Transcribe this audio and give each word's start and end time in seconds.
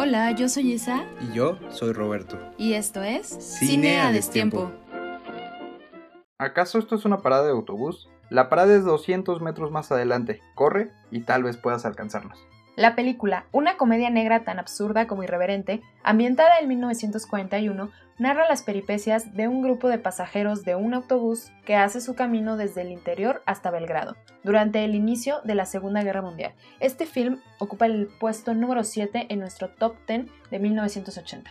Hola, 0.00 0.30
yo 0.30 0.48
soy 0.48 0.74
Isa. 0.74 1.04
Y 1.20 1.34
yo 1.34 1.58
soy 1.70 1.92
Roberto. 1.92 2.38
Y 2.56 2.74
esto 2.74 3.02
es 3.02 3.26
Cine 3.26 4.00
a 4.00 4.12
Destiempo. 4.12 4.70
¿Acaso 6.38 6.78
esto 6.78 6.94
es 6.94 7.04
una 7.04 7.18
parada 7.18 7.46
de 7.46 7.50
autobús? 7.50 8.08
La 8.30 8.48
parada 8.48 8.76
es 8.76 8.84
200 8.84 9.42
metros 9.42 9.72
más 9.72 9.90
adelante. 9.90 10.40
Corre 10.54 10.92
y 11.10 11.22
tal 11.22 11.42
vez 11.42 11.56
puedas 11.56 11.84
alcanzarnos. 11.84 12.38
La 12.78 12.94
película, 12.94 13.44
una 13.50 13.76
comedia 13.76 14.08
negra 14.08 14.44
tan 14.44 14.60
absurda 14.60 15.08
como 15.08 15.24
irreverente, 15.24 15.82
ambientada 16.04 16.60
en 16.60 16.68
1941, 16.68 17.90
narra 18.20 18.48
las 18.48 18.62
peripecias 18.62 19.34
de 19.34 19.48
un 19.48 19.62
grupo 19.62 19.88
de 19.88 19.98
pasajeros 19.98 20.62
de 20.62 20.76
un 20.76 20.94
autobús 20.94 21.50
que 21.66 21.74
hace 21.74 22.00
su 22.00 22.14
camino 22.14 22.56
desde 22.56 22.82
el 22.82 22.92
interior 22.92 23.42
hasta 23.46 23.72
Belgrado, 23.72 24.14
durante 24.44 24.84
el 24.84 24.94
inicio 24.94 25.40
de 25.42 25.56
la 25.56 25.66
Segunda 25.66 26.04
Guerra 26.04 26.22
Mundial. 26.22 26.52
Este 26.78 27.04
film 27.04 27.40
ocupa 27.58 27.86
el 27.86 28.06
puesto 28.20 28.54
número 28.54 28.84
7 28.84 29.26
en 29.28 29.40
nuestro 29.40 29.70
top 29.70 29.96
10 30.06 30.26
de 30.48 30.58
1980. 30.60 31.50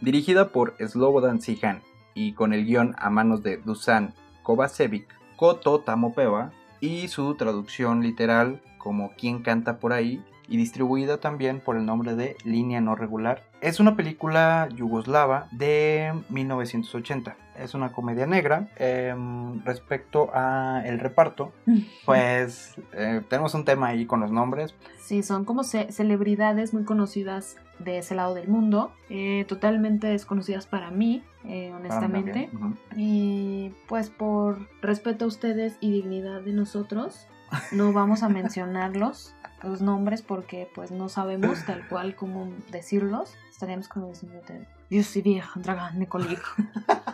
Dirigida 0.00 0.48
por 0.48 0.76
Slobodan 0.78 1.42
Sihan 1.42 1.82
y 2.14 2.32
con 2.32 2.54
el 2.54 2.64
guion 2.64 2.94
a 2.96 3.10
manos 3.10 3.42
de 3.42 3.58
Dusan 3.58 4.14
Kovacevic, 4.42 5.14
Koto 5.36 5.80
Tamopeva 5.80 6.52
y 6.80 7.08
su 7.08 7.34
traducción 7.34 8.02
literal 8.02 8.62
como 8.78 9.12
Quien 9.12 9.42
canta 9.42 9.78
por 9.78 9.92
ahí 9.92 10.24
y 10.48 10.56
distribuida 10.56 11.18
también 11.18 11.60
por 11.60 11.76
el 11.76 11.86
nombre 11.86 12.14
de 12.14 12.36
Línea 12.44 12.80
No 12.80 12.94
Regular. 12.94 13.42
Es 13.60 13.80
una 13.80 13.96
película 13.96 14.68
yugoslava 14.74 15.48
de 15.50 16.12
1980. 16.28 17.36
Es 17.58 17.74
una 17.74 17.92
comedia 17.92 18.26
negra. 18.26 18.68
Em, 18.76 19.64
respecto 19.64 20.30
a 20.34 20.82
el 20.84 21.00
reparto, 21.00 21.52
pues 22.04 22.74
eh, 22.92 23.22
tenemos 23.28 23.54
un 23.54 23.64
tema 23.64 23.88
ahí 23.88 24.06
con 24.06 24.20
los 24.20 24.30
nombres. 24.30 24.74
Sí, 24.98 25.22
son 25.22 25.44
como 25.44 25.64
celebridades 25.64 26.74
muy 26.74 26.84
conocidas 26.84 27.56
de 27.78 27.98
ese 27.98 28.14
lado 28.14 28.34
del 28.34 28.48
mundo, 28.48 28.92
eh, 29.10 29.44
totalmente 29.48 30.06
desconocidas 30.06 30.66
para 30.66 30.90
mí, 30.90 31.24
eh, 31.44 31.72
honestamente. 31.74 32.50
Y 32.96 33.72
pues 33.88 34.10
por 34.10 34.68
respeto 34.80 35.24
a 35.24 35.28
ustedes 35.28 35.76
y 35.80 35.90
dignidad 35.90 36.42
de 36.42 36.52
nosotros, 36.52 37.26
no 37.72 37.92
vamos 37.92 38.22
a 38.22 38.28
mencionarlos 38.28 39.34
los 39.64 39.80
nombres 39.82 40.22
porque 40.22 40.68
pues 40.74 40.90
no 40.90 41.08
sabemos 41.08 41.64
tal 41.64 41.86
cual 41.88 42.14
cómo 42.14 42.48
decirlos. 42.70 43.34
Estaríamos 43.50 43.88
como 43.88 44.08
diciendo 44.08 44.40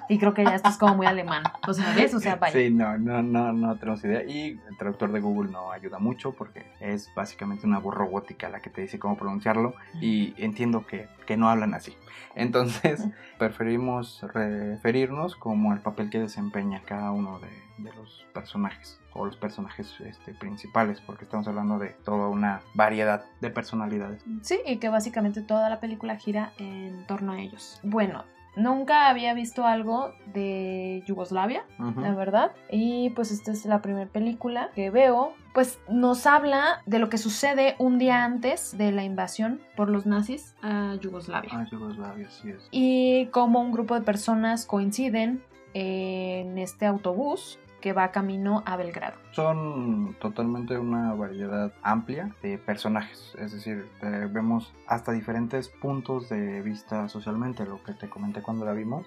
y 0.08 0.18
creo 0.18 0.34
que 0.34 0.44
ya 0.44 0.54
esto 0.54 0.68
es 0.68 0.76
como 0.76 0.96
muy 0.96 1.06
alemán. 1.06 1.44
O 1.66 1.72
sea, 1.72 1.94
¿ves? 1.94 2.12
O 2.14 2.20
sea, 2.20 2.36
vaya. 2.36 2.52
Sí, 2.52 2.70
no, 2.70 2.98
no, 2.98 3.22
no, 3.22 3.52
no 3.52 3.76
tenemos 3.76 4.04
idea. 4.04 4.24
Y 4.24 4.60
el 4.68 4.76
traductor 4.76 5.12
de 5.12 5.20
Google 5.20 5.50
no 5.50 5.70
ayuda 5.70 5.98
mucho 5.98 6.32
porque 6.32 6.66
es 6.80 7.08
básicamente 7.14 7.66
una 7.66 7.78
voz 7.78 7.94
robótica 7.94 8.48
la 8.48 8.60
que 8.60 8.70
te 8.70 8.82
dice 8.82 8.98
cómo 8.98 9.16
pronunciarlo. 9.16 9.74
Y 10.00 10.34
entiendo 10.36 10.84
que, 10.86 11.08
que 11.30 11.36
no 11.36 11.48
hablan 11.48 11.74
así. 11.74 11.94
Entonces, 12.34 13.06
preferimos 13.38 14.20
referirnos 14.34 15.36
como 15.36 15.72
el 15.72 15.78
papel 15.78 16.10
que 16.10 16.18
desempeña 16.18 16.82
cada 16.84 17.12
uno 17.12 17.38
de, 17.38 17.84
de 17.84 17.94
los 17.94 18.26
personajes 18.34 19.00
o 19.12 19.26
los 19.26 19.36
personajes 19.36 19.94
este, 20.00 20.34
principales, 20.34 21.00
porque 21.00 21.26
estamos 21.26 21.46
hablando 21.46 21.78
de 21.78 21.90
toda 22.04 22.26
una 22.26 22.62
variedad 22.74 23.26
de 23.40 23.48
personalidades. 23.50 24.24
Sí, 24.42 24.58
y 24.66 24.78
que 24.78 24.88
básicamente 24.88 25.40
toda 25.40 25.68
la 25.68 25.78
película 25.78 26.16
gira 26.16 26.52
en 26.58 27.06
torno 27.06 27.30
a 27.30 27.40
ellos. 27.40 27.78
Bueno, 27.84 28.24
Nunca 28.56 29.08
había 29.08 29.32
visto 29.34 29.64
algo 29.64 30.12
de 30.32 31.02
Yugoslavia, 31.06 31.64
la 31.78 32.14
verdad. 32.14 32.52
Y 32.70 33.10
pues 33.10 33.30
esta 33.30 33.52
es 33.52 33.64
la 33.64 33.80
primera 33.80 34.10
película 34.10 34.70
que 34.74 34.90
veo. 34.90 35.32
Pues 35.54 35.80
nos 35.88 36.26
habla 36.26 36.82
de 36.86 36.98
lo 36.98 37.08
que 37.08 37.18
sucede 37.18 37.74
un 37.78 37.98
día 37.98 38.24
antes 38.24 38.76
de 38.76 38.92
la 38.92 39.02
invasión 39.02 39.60
por 39.76 39.88
los 39.88 40.06
nazis 40.06 40.54
a 40.62 40.96
Yugoslavia. 41.00 41.58
A 41.58 41.68
Yugoslavia, 41.68 42.28
sí 42.30 42.50
es. 42.50 42.68
Y 42.70 43.26
cómo 43.26 43.60
un 43.60 43.72
grupo 43.72 43.94
de 43.94 44.02
personas 44.02 44.66
coinciden 44.66 45.42
en 45.74 46.58
este 46.58 46.86
autobús 46.86 47.58
que 47.80 47.92
va 47.92 48.10
camino 48.10 48.62
a 48.66 48.76
Belgrado. 48.76 49.16
Son 49.32 50.14
totalmente 50.20 50.78
una 50.78 51.14
variedad 51.14 51.72
amplia 51.82 52.30
de 52.42 52.58
personajes, 52.58 53.34
es 53.38 53.52
decir, 53.52 53.88
vemos 54.30 54.72
hasta 54.86 55.12
diferentes 55.12 55.68
puntos 55.68 56.28
de 56.28 56.62
vista 56.62 57.08
socialmente, 57.08 57.64
lo 57.64 57.82
que 57.82 57.94
te 57.94 58.08
comenté 58.08 58.42
cuando 58.42 58.64
la 58.64 58.72
vimos, 58.72 59.06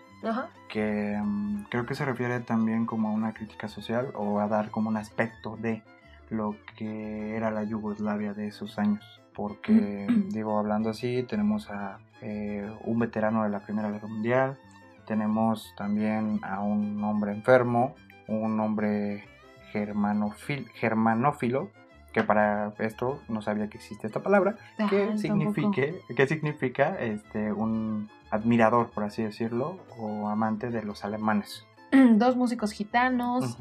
que 0.69 1.19
mm, 1.21 1.65
creo 1.69 1.85
que 1.85 1.95
se 1.95 2.05
refiere 2.05 2.39
también 2.39 2.85
como 2.85 3.09
a 3.09 3.11
una 3.11 3.33
crítica 3.33 3.67
social 3.67 4.11
o 4.15 4.39
a 4.39 4.47
dar 4.47 4.71
como 4.71 4.89
un 4.89 4.97
aspecto 4.97 5.57
de 5.57 5.83
lo 6.29 6.55
que 6.77 7.35
era 7.35 7.51
la 7.51 7.63
Yugoslavia 7.63 8.33
de 8.33 8.47
esos 8.47 8.79
años. 8.79 9.03
Porque, 9.35 10.07
digo, 10.29 10.57
hablando 10.59 10.89
así, 10.89 11.23
tenemos 11.23 11.69
a 11.69 11.99
eh, 12.21 12.71
un 12.83 12.99
veterano 12.99 13.43
de 13.43 13.49
la 13.49 13.59
Primera 13.59 13.89
Guerra 13.89 14.07
Mundial, 14.07 14.57
tenemos 15.05 15.73
también 15.75 16.39
a 16.43 16.61
un 16.61 17.03
hombre 17.03 17.31
enfermo, 17.31 17.95
un 18.27 18.59
hombre 18.59 19.25
germanófilo, 19.71 21.69
que 22.13 22.23
para 22.23 22.73
esto 22.79 23.19
no 23.27 23.41
sabía 23.41 23.69
que 23.69 23.77
existe 23.77 24.07
esta 24.07 24.21
palabra, 24.21 24.55
que, 24.89 25.17
signifique, 25.17 25.99
que 26.15 26.27
significa 26.27 26.95
este, 26.99 27.51
un 27.51 28.09
admirador, 28.29 28.91
por 28.91 29.03
así 29.03 29.23
decirlo, 29.23 29.79
o 29.97 30.29
amante 30.29 30.69
de 30.69 30.83
los 30.83 31.03
alemanes. 31.03 31.65
Dos 31.91 32.35
músicos 32.35 32.71
gitanos, 32.71 33.57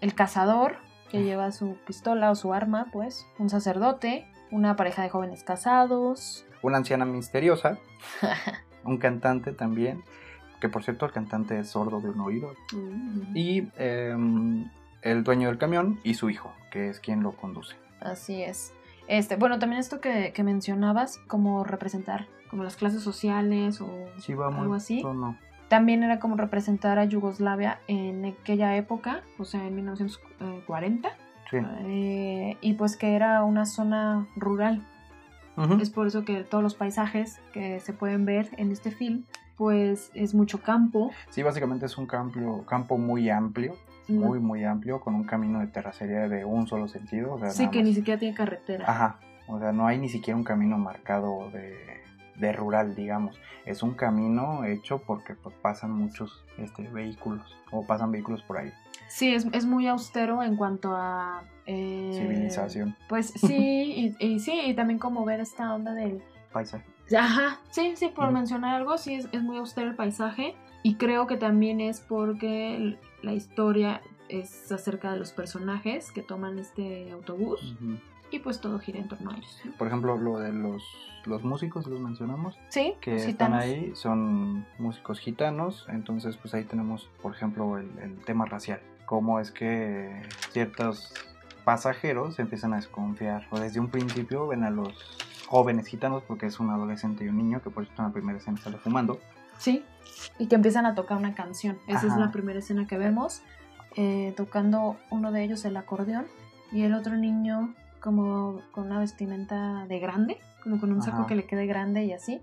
el 0.00 0.14
cazador, 0.14 0.76
que 1.10 1.22
lleva 1.22 1.50
su 1.52 1.76
pistola 1.86 2.30
o 2.30 2.34
su 2.34 2.52
arma, 2.52 2.88
pues, 2.92 3.26
un 3.38 3.48
sacerdote, 3.48 4.26
una 4.50 4.76
pareja 4.76 5.02
de 5.02 5.08
jóvenes 5.08 5.42
casados, 5.42 6.44
una 6.62 6.78
anciana 6.78 7.04
misteriosa, 7.04 7.78
un 8.84 8.98
cantante 8.98 9.52
también, 9.52 10.02
que 10.64 10.70
por 10.70 10.82
cierto 10.82 11.04
el 11.04 11.12
cantante 11.12 11.58
es 11.58 11.68
sordo 11.68 12.00
de 12.00 12.08
un 12.08 12.20
oído, 12.20 12.54
mm. 12.72 13.36
y 13.36 13.68
em, 13.76 14.70
el 15.02 15.22
dueño 15.22 15.48
del 15.48 15.58
camión 15.58 16.00
y 16.02 16.14
su 16.14 16.30
hijo, 16.30 16.54
que 16.70 16.88
es 16.88 17.00
quien 17.00 17.22
lo 17.22 17.32
conduce. 17.32 17.76
Así 18.00 18.42
es. 18.42 18.72
Este, 19.06 19.36
bueno, 19.36 19.58
también 19.58 19.78
esto 19.78 20.00
que, 20.00 20.32
mencionabas, 20.42 21.18
como 21.26 21.64
representar 21.64 22.28
como 22.48 22.64
las 22.64 22.76
clases 22.76 23.02
sociales 23.02 23.82
o 23.82 23.90
algo 24.58 24.72
así. 24.72 25.02
No. 25.02 25.36
También 25.68 26.02
era 26.02 26.18
como 26.18 26.34
representar 26.38 26.98
a 26.98 27.04
Yugoslavia 27.04 27.80
en 27.86 28.24
aquella 28.24 28.74
época, 28.74 29.20
o 29.38 29.44
sea, 29.44 29.66
en 29.66 29.74
1940. 29.74 31.10
Sí. 31.50 31.58
Eh, 31.82 32.56
y 32.62 32.72
pues 32.72 32.96
que 32.96 33.14
era 33.14 33.44
una 33.44 33.66
zona 33.66 34.26
rural. 34.34 34.82
Es 35.78 35.90
por 35.90 36.06
eso 36.06 36.24
que 36.24 36.42
todos 36.42 36.64
los 36.64 36.74
paisajes 36.74 37.38
que 37.52 37.80
se 37.80 37.92
pueden 37.92 38.24
ver 38.24 38.48
en 38.56 38.72
este 38.72 38.90
film 38.90 39.24
pues 39.56 40.10
es 40.14 40.34
mucho 40.34 40.60
campo. 40.60 41.10
Sí, 41.30 41.42
básicamente 41.42 41.86
es 41.86 41.96
un 41.98 42.06
campo, 42.06 42.64
campo 42.66 42.98
muy 42.98 43.30
amplio, 43.30 43.76
muy, 44.08 44.38
muy 44.40 44.64
amplio, 44.64 45.00
con 45.00 45.14
un 45.14 45.24
camino 45.24 45.60
de 45.60 45.68
terracería 45.68 46.28
de 46.28 46.44
un 46.44 46.66
solo 46.66 46.88
sentido. 46.88 47.38
sí, 47.50 47.68
que 47.68 47.82
ni 47.82 47.94
siquiera 47.94 48.18
tiene 48.18 48.34
carretera. 48.34 48.84
Ajá, 48.86 49.18
o 49.46 49.58
sea, 49.58 49.72
no 49.72 49.86
hay 49.86 49.98
ni 49.98 50.08
siquiera 50.08 50.36
un 50.36 50.44
camino 50.44 50.76
marcado 50.78 51.50
de, 51.50 51.76
de 52.36 52.52
rural, 52.52 52.94
digamos. 52.94 53.40
Es 53.64 53.82
un 53.82 53.94
camino 53.94 54.64
hecho 54.64 54.98
porque 54.98 55.34
pues, 55.34 55.54
pasan 55.56 55.92
muchos 55.92 56.44
este, 56.58 56.82
vehículos 56.88 57.56
o 57.70 57.86
pasan 57.86 58.10
vehículos 58.10 58.42
por 58.42 58.58
ahí. 58.58 58.72
Sí, 59.08 59.34
es, 59.34 59.46
es 59.52 59.64
muy 59.66 59.86
austero 59.86 60.42
en 60.42 60.56
cuanto 60.56 60.94
a... 60.94 61.42
Eh, 61.66 62.10
Civilización. 62.12 62.96
Pues 63.08 63.28
sí, 63.28 64.14
y, 64.18 64.26
y, 64.26 64.40
sí, 64.40 64.60
y 64.66 64.74
también 64.74 64.98
como 64.98 65.24
ver 65.24 65.40
esta 65.40 65.72
onda 65.74 65.92
del... 65.94 66.22
Paisaje. 66.52 66.84
Ajá, 67.16 67.60
sí, 67.70 67.94
sí, 67.96 68.08
por 68.08 68.30
mencionar 68.30 68.76
algo, 68.76 68.96
sí, 68.98 69.14
es, 69.14 69.42
muy 69.42 69.58
austero 69.58 69.90
el 69.90 69.96
paisaje 69.96 70.54
y 70.82 70.94
creo 70.94 71.26
que 71.26 71.36
también 71.36 71.80
es 71.80 72.00
porque 72.00 72.98
la 73.22 73.32
historia 73.32 74.00
es 74.28 74.72
acerca 74.72 75.12
de 75.12 75.18
los 75.18 75.32
personajes 75.32 76.10
que 76.12 76.22
toman 76.22 76.58
este 76.58 77.10
autobús 77.12 77.76
y 78.30 78.38
pues 78.38 78.60
todo 78.60 78.78
gira 78.78 78.98
en 78.98 79.08
torno 79.08 79.30
a 79.30 79.36
ellos. 79.36 79.62
Por 79.78 79.86
ejemplo, 79.86 80.16
lo 80.16 80.38
de 80.38 80.52
los, 80.52 80.82
los 81.26 81.44
músicos, 81.44 81.86
los 81.86 82.00
mencionamos. 82.00 82.58
Sí, 82.68 82.94
que 83.00 83.16
están 83.16 83.54
ahí, 83.54 83.92
son 83.94 84.66
músicos 84.78 85.20
gitanos, 85.20 85.86
entonces 85.88 86.36
pues 86.38 86.54
ahí 86.54 86.64
tenemos, 86.64 87.10
por 87.22 87.34
ejemplo, 87.34 87.78
el, 87.78 87.90
el 88.02 88.16
tema 88.24 88.46
racial. 88.46 88.80
Cómo 89.04 89.40
es 89.40 89.50
que 89.50 90.22
ciertos 90.50 91.12
pasajeros 91.64 92.38
empiezan 92.38 92.72
a 92.72 92.76
desconfiar 92.76 93.46
o 93.50 93.58
desde 93.58 93.80
un 93.80 93.88
principio 93.88 94.46
ven 94.46 94.64
a 94.64 94.70
los 94.70 94.94
jóvenes 95.46 95.86
gitanos, 95.86 96.22
porque 96.26 96.46
es 96.46 96.58
un 96.60 96.70
adolescente 96.70 97.24
y 97.24 97.28
un 97.28 97.36
niño 97.36 97.62
que 97.62 97.70
por 97.70 97.84
eso 97.84 97.92
en 97.98 98.04
la 98.04 98.12
primera 98.12 98.38
escena 98.38 98.58
sale 98.58 98.78
fumando. 98.78 99.18
Sí, 99.58 99.84
y 100.38 100.46
que 100.46 100.54
empiezan 100.54 100.86
a 100.86 100.94
tocar 100.94 101.18
una 101.18 101.34
canción. 101.34 101.78
Esa 101.86 102.06
es 102.06 102.16
la 102.16 102.30
primera 102.30 102.58
escena 102.58 102.86
que 102.86 102.98
vemos, 102.98 103.42
eh, 103.96 104.34
tocando 104.36 104.96
uno 105.10 105.32
de 105.32 105.44
ellos 105.44 105.64
el 105.64 105.76
acordeón 105.76 106.26
y 106.72 106.82
el 106.82 106.94
otro 106.94 107.16
niño 107.16 107.74
como 108.00 108.60
con 108.72 108.86
una 108.86 108.98
vestimenta 108.98 109.86
de 109.86 109.98
grande, 109.98 110.38
como 110.62 110.78
con 110.80 110.92
un 110.92 111.02
saco 111.02 111.26
que 111.26 111.34
le 111.34 111.46
quede 111.46 111.66
grande 111.66 112.04
y 112.04 112.12
así. 112.12 112.42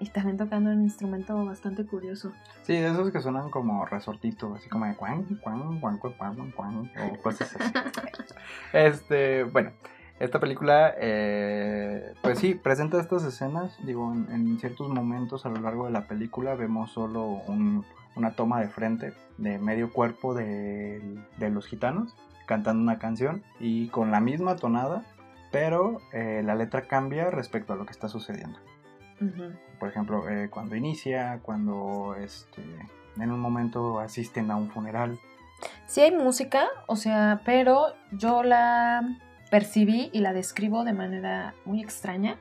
Y 0.00 0.08
también 0.08 0.36
tocando 0.36 0.70
un 0.70 0.82
instrumento 0.82 1.44
bastante 1.44 1.86
curioso. 1.86 2.32
Sí, 2.62 2.72
de 2.72 2.88
esos 2.88 3.10
que 3.10 3.20
suenan 3.20 3.50
como 3.50 3.84
resortito, 3.86 4.54
así 4.54 4.68
como 4.68 4.86
de 4.86 4.96
cuan, 4.96 5.24
cuan, 5.42 5.78
cuan, 5.80 5.98
cuan, 5.98 6.50
cuan, 6.52 6.90
o 7.00 7.22
cosas 7.22 7.54
así. 7.54 7.72
este, 8.72 9.44
bueno, 9.44 9.70
esta 10.20 10.38
película, 10.38 10.94
eh, 10.98 12.14
pues 12.22 12.38
sí, 12.38 12.54
presenta 12.54 13.00
estas 13.00 13.24
escenas, 13.24 13.76
digo, 13.84 14.12
en, 14.12 14.58
ciertos 14.60 14.88
momentos 14.88 15.44
a 15.44 15.48
lo 15.48 15.60
largo 15.60 15.86
de 15.86 15.92
la 15.92 16.06
película 16.06 16.54
vemos 16.54 16.92
solo 16.92 17.42
una 18.16 18.36
toma 18.36 18.60
de 18.60 18.68
frente 18.68 19.12
de 19.38 19.58
medio 19.58 19.92
cuerpo 19.92 20.34
de, 20.34 21.18
los 21.38 21.66
gitanos 21.66 22.14
cantando 22.46 22.82
una 22.82 22.98
canción 22.98 23.42
y 23.58 23.88
con 23.88 24.10
la 24.10 24.20
misma 24.20 24.56
tonada, 24.56 25.04
pero 25.50 26.00
eh, 26.12 26.42
la 26.44 26.54
letra 26.54 26.82
cambia 26.82 27.30
respecto 27.30 27.72
a 27.72 27.76
lo 27.76 27.86
que 27.86 27.92
está 27.92 28.08
sucediendo. 28.08 28.58
Por 29.80 29.88
ejemplo, 29.88 30.28
eh, 30.28 30.50
cuando 30.50 30.76
inicia, 30.76 31.40
cuando 31.42 32.14
este, 32.20 32.62
en 33.18 33.32
un 33.32 33.40
momento 33.40 33.98
asisten 33.98 34.50
a 34.50 34.56
un 34.56 34.70
funeral. 34.70 35.18
Sí 35.86 36.02
hay 36.02 36.10
música, 36.10 36.66
o 36.86 36.96
sea, 36.96 37.40
pero 37.44 37.94
yo 38.12 38.42
la 38.42 39.02
percibí 39.54 40.10
y 40.12 40.18
la 40.18 40.32
describo 40.32 40.82
de 40.82 40.92
manera 40.92 41.54
muy 41.64 41.80
extraña. 41.80 42.38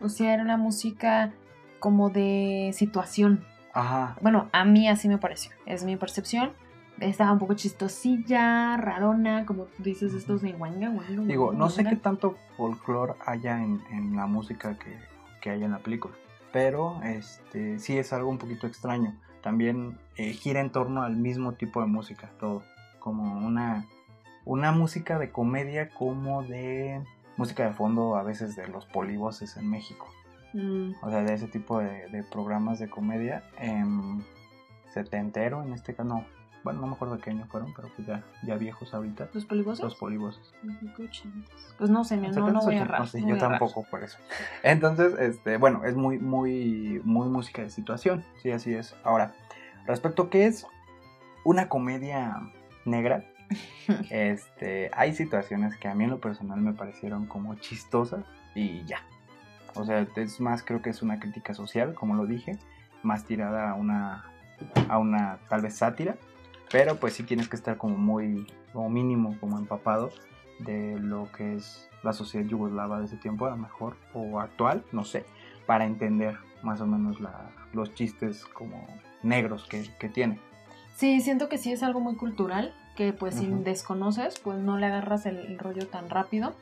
O 0.00 0.08
sea, 0.08 0.32
era 0.32 0.42
una 0.42 0.56
música 0.56 1.34
como 1.80 2.08
de 2.08 2.70
situación. 2.72 3.44
Ajá. 3.74 4.16
Bueno, 4.22 4.48
a 4.52 4.64
mí 4.64 4.88
así 4.88 5.06
me 5.06 5.18
pareció, 5.18 5.52
es 5.66 5.84
mi 5.84 5.96
percepción. 5.96 6.52
Estaba 6.98 7.32
un 7.32 7.40
poco 7.40 7.52
chistosilla, 7.52 8.78
rarona, 8.78 9.44
como 9.44 9.66
dices, 9.76 10.14
estos 10.14 10.40
de 10.40 10.52
guanga, 10.52 10.90
Digo, 11.26 11.52
no 11.52 11.68
sé 11.68 11.84
qué 11.84 11.96
tanto 11.96 12.38
folclore 12.56 13.16
haya 13.26 13.62
en, 13.62 14.16
la 14.16 14.26
música 14.26 14.78
que, 14.78 14.96
que, 15.42 15.50
hay 15.50 15.62
en 15.62 15.72
la 15.72 15.80
película, 15.80 16.14
pero 16.52 17.02
este 17.02 17.78
sí 17.78 17.98
es 17.98 18.14
algo 18.14 18.30
un 18.30 18.38
poquito 18.38 18.66
extraño. 18.66 19.14
También 19.42 19.98
eh, 20.16 20.32
gira 20.32 20.60
en 20.60 20.70
torno 20.70 21.02
al 21.02 21.16
mismo 21.16 21.52
tipo 21.52 21.82
de 21.82 21.86
música, 21.86 22.30
todo. 22.40 22.62
Como 22.98 23.46
una 23.46 23.84
una 24.50 24.72
música 24.72 25.16
de 25.20 25.30
comedia 25.30 25.90
como 25.90 26.42
de 26.42 27.00
música 27.36 27.66
de 27.66 27.72
fondo 27.72 28.16
a 28.16 28.24
veces 28.24 28.56
de 28.56 28.66
los 28.66 28.84
polivoces 28.84 29.56
en 29.56 29.70
México. 29.70 30.08
Mm. 30.54 30.94
O 31.02 31.08
sea, 31.08 31.22
de 31.22 31.34
ese 31.34 31.46
tipo 31.46 31.78
de, 31.78 32.24
programas 32.32 32.80
de 32.80 32.90
comedia. 32.90 33.44
Eh, 33.60 33.84
setentero 34.92 35.62
en 35.62 35.72
este 35.72 35.94
caso, 35.94 36.08
no. 36.08 36.24
Bueno, 36.64 36.80
no 36.80 36.88
me 36.88 36.94
acuerdo 36.94 37.14
de 37.14 37.22
qué 37.22 37.30
año 37.30 37.46
fueron, 37.46 37.72
pero 37.74 37.90
pues 37.94 38.08
ya, 38.08 38.24
ya 38.42 38.56
viejos 38.56 38.92
ahorita. 38.92 39.28
¿Los 39.32 39.44
polivoces? 39.44 39.84
Los 39.84 39.94
polivoces. 39.94 40.52
Pues 41.78 41.88
no 41.88 42.02
sé, 42.02 42.16
no, 42.16 42.50
no 42.50 42.60
voy 42.60 42.76
a 42.76 42.84
no 42.86 43.06
sé, 43.06 43.24
yo 43.24 43.38
tampoco 43.38 43.84
por 43.84 44.02
eso. 44.02 44.18
Entonces, 44.64 45.14
este, 45.20 45.58
bueno, 45.58 45.84
es 45.84 45.94
muy, 45.94 46.18
muy, 46.18 47.00
muy 47.04 47.28
música 47.28 47.62
de 47.62 47.70
situación. 47.70 48.24
Sí, 48.42 48.50
así 48.50 48.74
es. 48.74 48.96
Ahora, 49.04 49.32
respecto 49.86 50.24
a 50.24 50.30
qué 50.30 50.46
es 50.46 50.66
una 51.44 51.68
comedia 51.68 52.36
negra, 52.84 53.24
este, 54.10 54.90
hay 54.94 55.14
situaciones 55.14 55.76
que 55.76 55.88
a 55.88 55.94
mí 55.94 56.04
en 56.04 56.10
lo 56.10 56.20
personal 56.20 56.60
me 56.60 56.72
parecieron 56.72 57.26
como 57.26 57.54
chistosas 57.56 58.24
y 58.54 58.84
ya. 58.84 59.02
O 59.74 59.84
sea, 59.84 60.06
es 60.16 60.40
más, 60.40 60.62
creo 60.62 60.82
que 60.82 60.90
es 60.90 61.02
una 61.02 61.20
crítica 61.20 61.54
social, 61.54 61.94
como 61.94 62.14
lo 62.14 62.26
dije, 62.26 62.58
más 63.02 63.24
tirada 63.24 63.70
a 63.70 63.74
una, 63.74 64.24
a 64.88 64.98
una 64.98 65.38
tal 65.48 65.62
vez 65.62 65.76
sátira, 65.76 66.16
pero 66.70 66.96
pues 66.96 67.14
sí 67.14 67.22
tienes 67.22 67.48
que 67.48 67.56
estar 67.56 67.76
como 67.76 67.96
muy, 67.96 68.46
como 68.72 68.90
mínimo, 68.90 69.36
como 69.40 69.58
empapado 69.58 70.10
de 70.58 70.98
lo 70.98 71.30
que 71.32 71.56
es 71.56 71.88
la 72.02 72.12
sociedad 72.12 72.46
yugoslava 72.46 72.98
de 72.98 73.06
ese 73.06 73.16
tiempo, 73.16 73.46
a 73.46 73.50
lo 73.50 73.56
mejor, 73.56 73.96
o 74.12 74.40
actual, 74.40 74.84
no 74.92 75.04
sé, 75.04 75.24
para 75.66 75.86
entender 75.86 76.36
más 76.62 76.80
o 76.80 76.86
menos 76.86 77.18
los 77.72 77.94
chistes 77.94 78.44
como 78.44 78.86
negros 79.22 79.66
que, 79.66 79.88
que 79.98 80.08
tiene. 80.08 80.40
Sí, 80.94 81.20
siento 81.20 81.48
que 81.48 81.58
sí 81.58 81.72
es 81.72 81.82
algo 81.82 82.00
muy 82.00 82.16
cultural 82.16 82.74
que 83.00 83.14
pues 83.14 83.36
si 83.36 83.46
desconoces, 83.46 84.38
pues 84.40 84.58
no 84.58 84.76
le 84.76 84.84
agarras 84.84 85.24
el, 85.24 85.58
rollo 85.58 85.86
tan 85.86 86.10
rápido. 86.10 86.52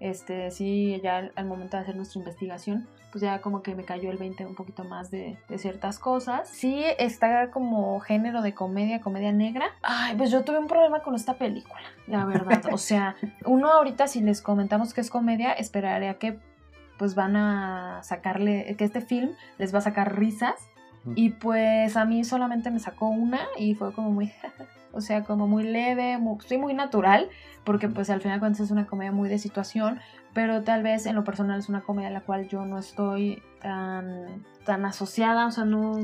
Este, 0.00 0.50
sí, 0.50 0.98
ya 1.04 1.30
al, 1.36 1.44
momento 1.44 1.76
de 1.76 1.82
hacer 1.82 1.96
nuestra 1.96 2.18
investigación, 2.18 2.88
pues 3.10 3.20
ya 3.20 3.42
como 3.42 3.62
que 3.62 3.74
me 3.74 3.84
cayó 3.84 4.10
el 4.10 4.16
20 4.16 4.46
un 4.46 4.54
poquito 4.54 4.84
más 4.84 5.10
de, 5.10 5.36
ciertas 5.58 5.98
cosas. 5.98 6.48
Sí, 6.48 6.82
está 6.98 7.50
como 7.50 8.00
género 8.00 8.40
de 8.40 8.54
comedia, 8.54 9.02
comedia 9.02 9.32
negra. 9.32 9.66
Ay, 9.82 10.16
pues 10.16 10.30
yo 10.30 10.44
tuve 10.44 10.58
un 10.58 10.66
problema 10.66 11.02
con 11.02 11.14
esta 11.14 11.34
película, 11.34 11.82
la 12.06 12.24
verdad. 12.24 12.62
o 12.72 12.78
sea, 12.78 13.14
uno 13.44 13.70
ahorita 13.70 14.06
si 14.06 14.22
les 14.22 14.40
comentamos 14.40 14.94
que 14.94 15.02
es 15.02 15.10
comedia, 15.10 15.52
esperaría 15.52 16.14
que 16.14 16.38
pues 16.96 17.14
van 17.14 17.36
a 17.36 18.00
sacarle, 18.02 18.76
que 18.78 18.84
este 18.84 19.02
film 19.02 19.32
les 19.58 19.74
va 19.74 19.80
a 19.80 19.82
sacar 19.82 20.18
risas. 20.18 20.54
Y 21.16 21.30
pues 21.30 21.98
a 21.98 22.06
mí 22.06 22.24
solamente 22.24 22.70
me 22.70 22.78
sacó 22.78 23.08
una 23.08 23.40
y 23.58 23.74
fue 23.74 23.92
como 23.92 24.10
muy... 24.10 24.32
o 24.92 25.00
sea, 25.00 25.24
como 25.24 25.46
muy 25.46 25.64
leve, 25.64 26.18
muy, 26.18 26.38
muy 26.58 26.74
natural, 26.74 27.28
porque 27.64 27.88
pues 27.88 28.10
al 28.10 28.20
final 28.20 28.38
cuando 28.38 28.62
es 28.62 28.70
una 28.70 28.86
comedia 28.86 29.12
muy 29.12 29.28
de 29.28 29.38
situación, 29.38 30.00
pero 30.34 30.62
tal 30.62 30.82
vez 30.82 31.06
en 31.06 31.14
lo 31.14 31.24
personal 31.24 31.58
es 31.58 31.68
una 31.68 31.82
comedia 31.82 32.08
a 32.08 32.12
la 32.12 32.22
cual 32.22 32.48
yo 32.48 32.64
no 32.64 32.78
estoy 32.78 33.42
tan, 33.60 34.44
tan 34.64 34.84
asociada, 34.84 35.46
o 35.46 35.50
sea, 35.50 35.64
no, 35.64 35.98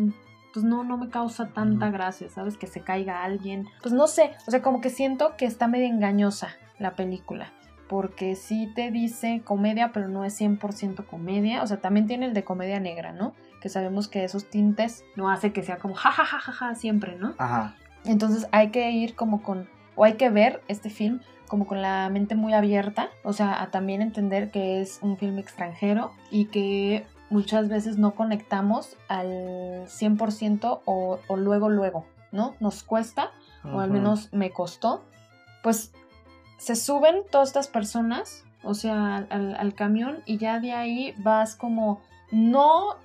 pues 0.52 0.64
no, 0.64 0.84
no 0.84 0.96
me 0.96 1.08
causa 1.08 1.48
tanta 1.48 1.90
gracia, 1.90 2.28
¿sabes? 2.28 2.56
Que 2.56 2.66
se 2.66 2.80
caiga 2.80 3.22
alguien, 3.22 3.66
pues 3.82 3.94
no 3.94 4.06
sé, 4.06 4.32
o 4.46 4.50
sea, 4.50 4.62
como 4.62 4.80
que 4.80 4.90
siento 4.90 5.36
que 5.36 5.46
está 5.46 5.68
medio 5.68 5.86
engañosa 5.86 6.48
la 6.78 6.94
película. 6.94 7.52
Porque 7.88 8.34
sí 8.34 8.70
te 8.74 8.90
dice 8.90 9.40
comedia, 9.42 9.92
pero 9.92 10.08
no 10.08 10.26
es 10.26 10.38
100% 10.38 11.06
comedia. 11.06 11.62
O 11.62 11.66
sea, 11.66 11.80
también 11.80 12.06
tiene 12.06 12.26
el 12.26 12.34
de 12.34 12.44
comedia 12.44 12.80
negra, 12.80 13.12
¿no? 13.12 13.32
Que 13.62 13.70
sabemos 13.70 14.08
que 14.08 14.24
esos 14.24 14.50
tintes 14.50 15.04
no 15.16 15.30
hace 15.30 15.54
que 15.54 15.62
sea 15.62 15.78
como 15.78 15.94
jajajajaja 15.94 16.74
siempre, 16.74 17.16
¿no? 17.16 17.34
Ajá. 17.38 17.76
Entonces 18.08 18.48
hay 18.52 18.70
que 18.70 18.90
ir 18.90 19.14
como 19.14 19.42
con, 19.42 19.68
o 19.94 20.04
hay 20.04 20.14
que 20.14 20.30
ver 20.30 20.62
este 20.66 20.88
film 20.88 21.20
como 21.46 21.66
con 21.66 21.82
la 21.82 22.08
mente 22.08 22.34
muy 22.34 22.54
abierta, 22.54 23.10
o 23.22 23.32
sea, 23.32 23.62
a 23.62 23.70
también 23.70 24.02
entender 24.02 24.50
que 24.50 24.80
es 24.80 24.98
un 25.02 25.18
film 25.18 25.38
extranjero 25.38 26.12
y 26.30 26.46
que 26.46 27.06
muchas 27.30 27.68
veces 27.68 27.98
no 27.98 28.14
conectamos 28.14 28.96
al 29.08 29.86
100% 29.86 30.80
o, 30.84 31.18
o 31.26 31.36
luego, 31.36 31.68
luego, 31.68 32.06
¿no? 32.32 32.54
Nos 32.60 32.82
cuesta, 32.82 33.30
o 33.64 33.80
al 33.80 33.90
menos 33.90 34.32
me 34.32 34.50
costó. 34.50 35.02
Pues 35.62 35.92
se 36.56 36.76
suben 36.76 37.24
todas 37.30 37.48
estas 37.48 37.68
personas, 37.68 38.44
o 38.62 38.72
sea, 38.72 39.26
al, 39.28 39.54
al 39.54 39.74
camión 39.74 40.22
y 40.24 40.38
ya 40.38 40.60
de 40.60 40.72
ahí 40.72 41.14
vas 41.18 41.56
como, 41.56 42.00
no, 42.30 42.96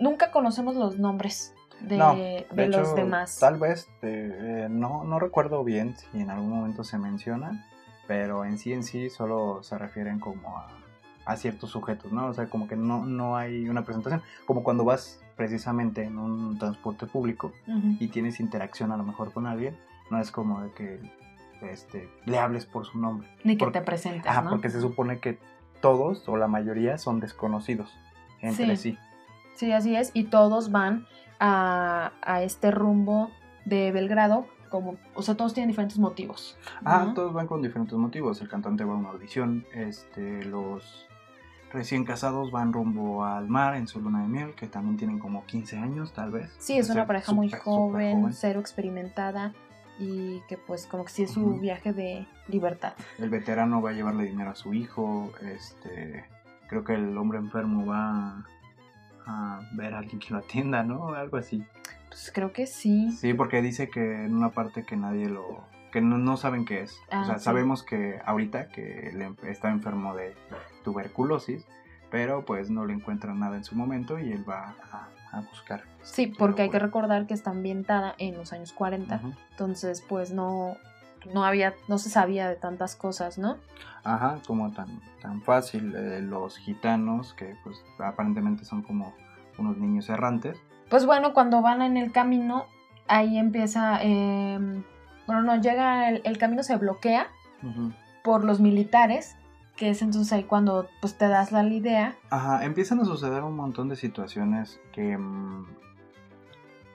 nunca 0.00 0.30
conocemos 0.30 0.76
los 0.76 0.98
nombres 0.98 1.55
de, 1.80 2.46
los 2.68 2.94
demás. 2.94 3.38
Tal 3.38 3.58
vez, 3.58 3.88
eh, 4.02 4.68
no, 4.70 5.04
no 5.04 5.18
recuerdo 5.18 5.64
bien 5.64 5.96
si 5.96 6.20
en 6.20 6.30
algún 6.30 6.50
momento 6.50 6.84
se 6.84 6.98
menciona, 6.98 7.66
pero 8.06 8.44
en 8.44 8.58
sí 8.58 8.72
en 8.72 8.82
sí 8.82 9.10
solo 9.10 9.62
se 9.62 9.78
refieren 9.78 10.20
como 10.20 10.58
a, 11.24 11.36
ciertos 11.36 11.70
sujetos, 11.70 12.12
¿no? 12.12 12.26
O 12.26 12.34
sea, 12.34 12.48
como 12.48 12.68
que 12.68 12.76
no, 12.76 13.04
no 13.04 13.36
hay 13.36 13.68
una 13.68 13.84
presentación, 13.84 14.22
como 14.46 14.62
cuando 14.62 14.84
vas 14.84 15.20
precisamente 15.36 16.04
en 16.04 16.18
un 16.18 16.56
transporte 16.56 17.06
público 17.06 17.52
y 17.98 18.08
tienes 18.08 18.38
interacción 18.38 18.92
a 18.92 18.96
lo 18.96 19.02
mejor 19.02 19.32
con 19.32 19.46
alguien, 19.46 19.76
no 20.10 20.20
es 20.20 20.30
como 20.30 20.62
de 20.62 20.70
que 20.70 21.00
este, 21.62 22.08
le 22.26 22.38
hables 22.38 22.64
por 22.64 22.86
su 22.86 22.98
nombre. 22.98 23.28
Ni 23.42 23.56
que 23.56 23.66
te 23.66 23.80
presentes. 23.80 24.30
Ajá, 24.30 24.48
porque 24.48 24.70
se 24.70 24.80
supone 24.80 25.18
que 25.18 25.38
todos 25.80 26.28
o 26.28 26.36
la 26.36 26.46
mayoría 26.46 26.96
son 26.96 27.20
desconocidos 27.20 27.92
entre 28.40 28.76
sí. 28.76 28.96
Sí, 29.54 29.72
así 29.72 29.96
es, 29.96 30.10
y 30.14 30.24
todos 30.24 30.70
van 30.70 31.06
a, 31.38 32.12
este 32.42 32.70
rumbo 32.70 33.30
de 33.64 33.92
Belgrado, 33.92 34.46
como, 34.70 34.96
o 35.14 35.22
sea, 35.22 35.36
todos 35.36 35.54
tienen 35.54 35.68
diferentes 35.68 35.98
motivos. 35.98 36.56
Ah, 36.84 37.12
todos 37.14 37.32
van 37.32 37.46
con 37.46 37.62
diferentes 37.62 37.96
motivos. 37.96 38.40
El 38.40 38.48
cantante 38.48 38.84
va 38.84 38.94
a 38.94 38.96
una 38.96 39.10
audición, 39.10 39.64
este, 39.72 40.44
los 40.44 41.06
recién 41.72 42.04
casados 42.04 42.50
van 42.50 42.72
rumbo 42.72 43.24
al 43.24 43.48
mar 43.48 43.76
en 43.76 43.86
su 43.86 44.00
luna 44.00 44.22
de 44.22 44.28
miel, 44.28 44.54
que 44.54 44.66
también 44.66 44.96
tienen 44.96 45.18
como 45.18 45.44
15 45.44 45.78
años, 45.78 46.12
tal 46.12 46.30
vez. 46.30 46.50
Sí, 46.58 46.78
es 46.78 46.88
una 46.90 47.06
pareja 47.06 47.32
muy 47.32 47.50
joven, 47.50 48.32
cero 48.32 48.60
experimentada 48.60 49.52
y 49.98 50.40
que 50.48 50.58
pues 50.58 50.86
como 50.86 51.04
que 51.04 51.10
sí 51.10 51.22
es 51.22 51.32
su 51.32 51.58
viaje 51.58 51.92
de 51.92 52.26
libertad. 52.48 52.94
El 53.18 53.30
veterano 53.30 53.80
va 53.80 53.90
a 53.90 53.92
llevarle 53.92 54.24
dinero 54.24 54.50
a 54.50 54.54
su 54.54 54.74
hijo, 54.74 55.32
este, 55.42 56.24
creo 56.68 56.84
que 56.84 56.94
el 56.94 57.16
hombre 57.16 57.38
enfermo 57.38 57.86
va 57.86 58.44
a 59.26 59.60
ver 59.72 59.94
a 59.94 59.98
alguien 59.98 60.20
que 60.20 60.30
lo 60.30 60.38
atienda, 60.38 60.82
¿no? 60.82 61.14
Algo 61.14 61.36
así. 61.36 61.64
Pues 62.08 62.30
creo 62.32 62.52
que 62.52 62.66
sí. 62.66 63.10
Sí, 63.12 63.34
porque 63.34 63.60
dice 63.60 63.90
que 63.90 64.24
en 64.24 64.34
una 64.34 64.50
parte 64.50 64.84
que 64.84 64.96
nadie 64.96 65.28
lo... 65.28 65.64
que 65.92 66.00
no, 66.00 66.36
saben 66.36 66.64
qué 66.64 66.82
es. 66.82 67.00
o 67.08 67.24
sea, 67.24 67.34
ah, 67.34 67.38
sabemos 67.38 67.82
que 67.82 68.20
ahorita 68.24 68.68
que 68.68 69.12
está 69.44 69.70
enfermo 69.70 70.14
de 70.14 70.34
tuberculosis, 70.84 71.66
pero 72.10 72.44
pues 72.44 72.70
no 72.70 72.86
le 72.86 72.94
encuentran 72.94 73.38
nada 73.38 73.56
en 73.56 73.64
su 73.64 73.74
momento 73.74 74.18
y 74.18 74.32
él 74.32 74.48
va 74.48 74.74
a, 74.92 75.40
buscar. 75.50 75.82
Sí, 76.02 76.28
porque 76.28 76.62
hay 76.62 76.70
que 76.70 76.78
recordar 76.78 77.26
que 77.26 77.34
está 77.34 77.50
ambientada 77.50 78.14
en 78.16 78.38
los 78.38 78.54
años 78.54 78.72
40, 78.72 79.20
entonces 79.50 80.02
pues 80.08 80.32
no, 80.32 80.78
no 81.32 81.44
había, 81.44 81.74
no 81.88 81.98
se 81.98 82.10
sabía 82.10 82.48
de 82.48 82.56
tantas 82.56 82.96
cosas, 82.96 83.38
¿no? 83.38 83.56
Ajá, 84.04 84.38
como 84.46 84.72
tan, 84.72 85.00
tan 85.20 85.42
fácil. 85.42 85.94
Eh, 85.96 86.20
los 86.22 86.56
gitanos, 86.58 87.34
que 87.34 87.56
pues 87.64 87.84
aparentemente 87.98 88.64
son 88.64 88.82
como 88.82 89.14
unos 89.58 89.76
niños 89.78 90.08
errantes. 90.08 90.58
Pues 90.88 91.06
bueno, 91.06 91.34
cuando 91.34 91.62
van 91.62 91.82
en 91.82 91.96
el 91.96 92.12
camino, 92.12 92.66
ahí 93.08 93.38
empieza, 93.38 94.00
em, 94.02 94.84
bueno, 95.26 95.42
no, 95.42 95.60
llega, 95.60 96.10
el, 96.10 96.38
camino 96.38 96.62
se 96.62 96.76
bloquea 96.76 97.28
por 98.22 98.44
los 98.44 98.60
militares 98.60 99.36
que 99.76 99.90
es 99.90 100.02
entonces 100.02 100.32
ahí 100.32 100.44
cuando 100.44 100.88
pues 101.00 101.16
te 101.16 101.28
das 101.28 101.52
la 101.52 101.62
idea. 101.62 102.16
Ajá, 102.30 102.64
empiezan 102.64 103.00
a 103.00 103.04
suceder 103.04 103.42
un 103.42 103.54
montón 103.54 103.88
de 103.88 103.96
situaciones 103.96 104.80
que 104.92 105.16
mm, 105.16 105.66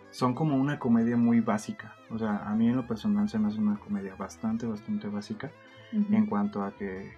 son 0.10 0.34
como 0.34 0.56
una 0.56 0.80
comedia 0.80 1.16
muy 1.16 1.40
básica. 1.40 1.96
O 2.13 2.20
sea, 2.20 2.38
a 2.46 2.56
mí 2.56 2.68
en 2.68 2.75
lo 2.75 2.88
personal 2.88 3.30
se 3.30 3.39
me 3.39 3.48
hace 3.48 3.60
una 3.60 3.77
comedia 3.80 4.15
bastante, 4.15 4.65
bastante 4.65 5.08
básica 5.08 5.51
en 5.94 6.25
cuanto 6.25 6.63
a 6.63 6.72
que 6.72 7.13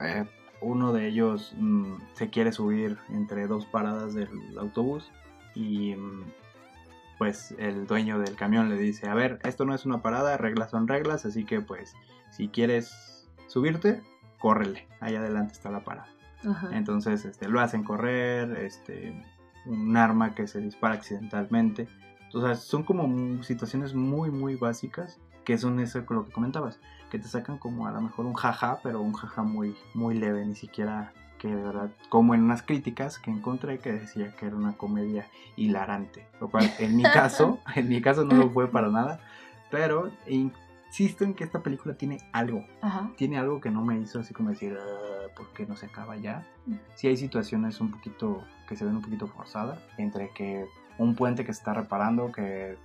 eh, 0.00 0.26
uno 0.62 0.92
de 0.92 1.06
ellos 1.06 1.54
mm, 1.58 1.96
se 2.14 2.30
quiere 2.30 2.52
subir 2.52 2.96
entre 3.10 3.46
dos 3.46 3.66
paradas 3.66 4.14
del 4.14 4.30
autobús 4.58 5.10
y 5.54 5.94
mm, 5.94 6.24
pues 7.18 7.54
el 7.58 7.86
dueño 7.86 8.18
del 8.18 8.36
camión 8.36 8.70
le 8.70 8.78
dice, 8.78 9.08
a 9.08 9.14
ver, 9.14 9.38
esto 9.42 9.66
no 9.66 9.74
es 9.74 9.84
una 9.84 10.00
parada, 10.00 10.38
reglas 10.38 10.70
son 10.70 10.88
reglas, 10.88 11.26
así 11.26 11.44
que 11.44 11.60
pues 11.60 11.94
si 12.30 12.48
quieres 12.48 13.28
subirte, 13.46 14.02
córrele, 14.38 14.88
ahí 15.00 15.16
adelante 15.16 15.52
está 15.52 15.70
la 15.70 15.84
parada. 15.84 16.08
Entonces 16.72 17.26
este, 17.26 17.48
lo 17.48 17.60
hacen 17.60 17.84
correr, 17.84 18.56
este, 18.56 19.22
un 19.66 19.96
arma 19.96 20.34
que 20.34 20.46
se 20.46 20.60
dispara 20.60 20.94
accidentalmente. 20.94 21.86
O 22.32 22.40
sea, 22.40 22.54
son 22.54 22.82
como 22.82 23.42
situaciones 23.42 23.94
muy, 23.94 24.30
muy 24.30 24.56
básicas 24.56 25.18
que 25.44 25.58
son 25.58 25.80
eso 25.80 26.04
con 26.06 26.18
lo 26.18 26.24
que 26.26 26.32
comentabas, 26.32 26.78
que 27.10 27.18
te 27.18 27.26
sacan 27.26 27.58
como 27.58 27.86
a 27.86 27.92
lo 27.92 28.00
mejor 28.00 28.26
un 28.26 28.34
jaja, 28.34 28.80
pero 28.82 29.00
un 29.00 29.14
jaja 29.14 29.42
muy, 29.42 29.74
muy 29.94 30.14
leve, 30.14 30.44
ni 30.44 30.54
siquiera 30.54 31.12
que 31.38 31.48
de 31.48 31.62
verdad, 31.62 31.90
como 32.10 32.34
en 32.34 32.42
unas 32.42 32.62
críticas 32.62 33.18
que 33.18 33.30
encontré 33.30 33.78
que 33.78 33.92
decía 33.92 34.36
que 34.36 34.46
era 34.46 34.54
una 34.54 34.76
comedia 34.76 35.26
hilarante, 35.56 36.26
lo 36.38 36.48
cual 36.50 36.70
en 36.78 36.96
mi 36.96 37.02
caso, 37.02 37.58
en 37.74 37.88
mi 37.88 38.02
caso 38.02 38.24
no 38.24 38.36
lo 38.36 38.50
fue 38.50 38.68
para 38.68 38.90
nada, 38.90 39.20
pero 39.70 40.10
insisto 40.26 41.24
en 41.24 41.32
que 41.32 41.44
esta 41.44 41.62
película 41.62 41.94
tiene 41.94 42.18
algo, 42.32 42.66
tiene 43.16 43.38
algo 43.38 43.60
que 43.60 43.70
no 43.70 43.82
me 43.82 43.98
hizo 43.98 44.20
así 44.20 44.34
como 44.34 44.50
decir, 44.50 44.76
ah, 44.78 45.28
¿por 45.34 45.48
qué 45.54 45.66
no 45.66 45.76
se 45.76 45.86
acaba 45.86 46.16
ya? 46.16 46.46
Mm. 46.66 46.74
Sí 46.94 47.08
hay 47.08 47.16
situaciones 47.16 47.80
un 47.80 47.90
poquito, 47.90 48.44
que 48.68 48.76
se 48.76 48.84
ven 48.84 48.96
un 48.96 49.02
poquito 49.02 49.26
forzadas, 49.26 49.80
entre 49.96 50.30
que 50.30 50.68
un 51.00 51.14
puente 51.14 51.44
que 51.44 51.52
se 51.52 51.58
está 51.58 51.72
reparando, 51.72 52.30
que 52.30 52.76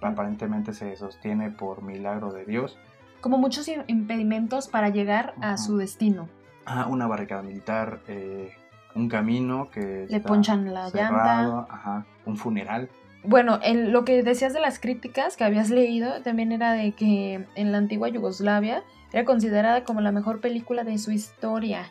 aparentemente 0.00 0.72
se 0.72 0.96
sostiene 0.96 1.50
por 1.50 1.82
milagro 1.82 2.32
de 2.32 2.44
Dios. 2.44 2.78
Como 3.20 3.38
muchos 3.38 3.68
impedimentos 3.88 4.68
para 4.68 4.88
llegar 4.90 5.34
a 5.40 5.56
su 5.56 5.76
destino. 5.76 6.28
Ah, 6.64 6.86
una 6.88 7.06
barricada 7.06 7.42
militar, 7.42 8.00
eh, 8.08 8.52
un 8.94 9.08
camino 9.08 9.68
que... 9.70 10.06
Le 10.08 10.20
ponchan 10.20 10.72
la 10.72 10.90
llanta. 10.90 11.66
Ajá, 11.68 12.06
un 12.24 12.36
funeral 12.36 12.88
bueno, 13.28 13.58
en 13.60 13.92
lo 13.92 14.04
que 14.04 14.22
decías 14.22 14.52
de 14.52 14.60
las 14.60 14.78
críticas 14.78 15.36
que 15.36 15.42
habías 15.42 15.68
leído 15.70 16.22
también 16.22 16.52
era 16.52 16.72
de 16.72 16.92
que 16.92 17.44
en 17.56 17.72
la 17.72 17.78
antigua 17.78 18.08
Yugoslavia 18.08 18.84
era 19.12 19.24
considerada 19.24 19.82
como 19.82 20.00
la 20.00 20.12
mejor 20.12 20.40
película 20.40 20.84
de 20.84 20.96
su 20.98 21.10
historia 21.10 21.90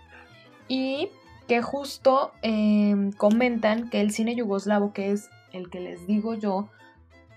y 0.70 1.10
que 1.50 1.62
justo 1.62 2.32
em, 2.42 3.12
comentan 3.12 3.90
que 3.90 4.00
el 4.00 4.12
cine 4.12 4.36
yugoslavo, 4.36 4.94
que 4.94 5.12
es 5.12 5.30
el 5.56 5.70
que 5.70 5.80
les 5.80 6.06
digo 6.08 6.34
yo, 6.36 6.70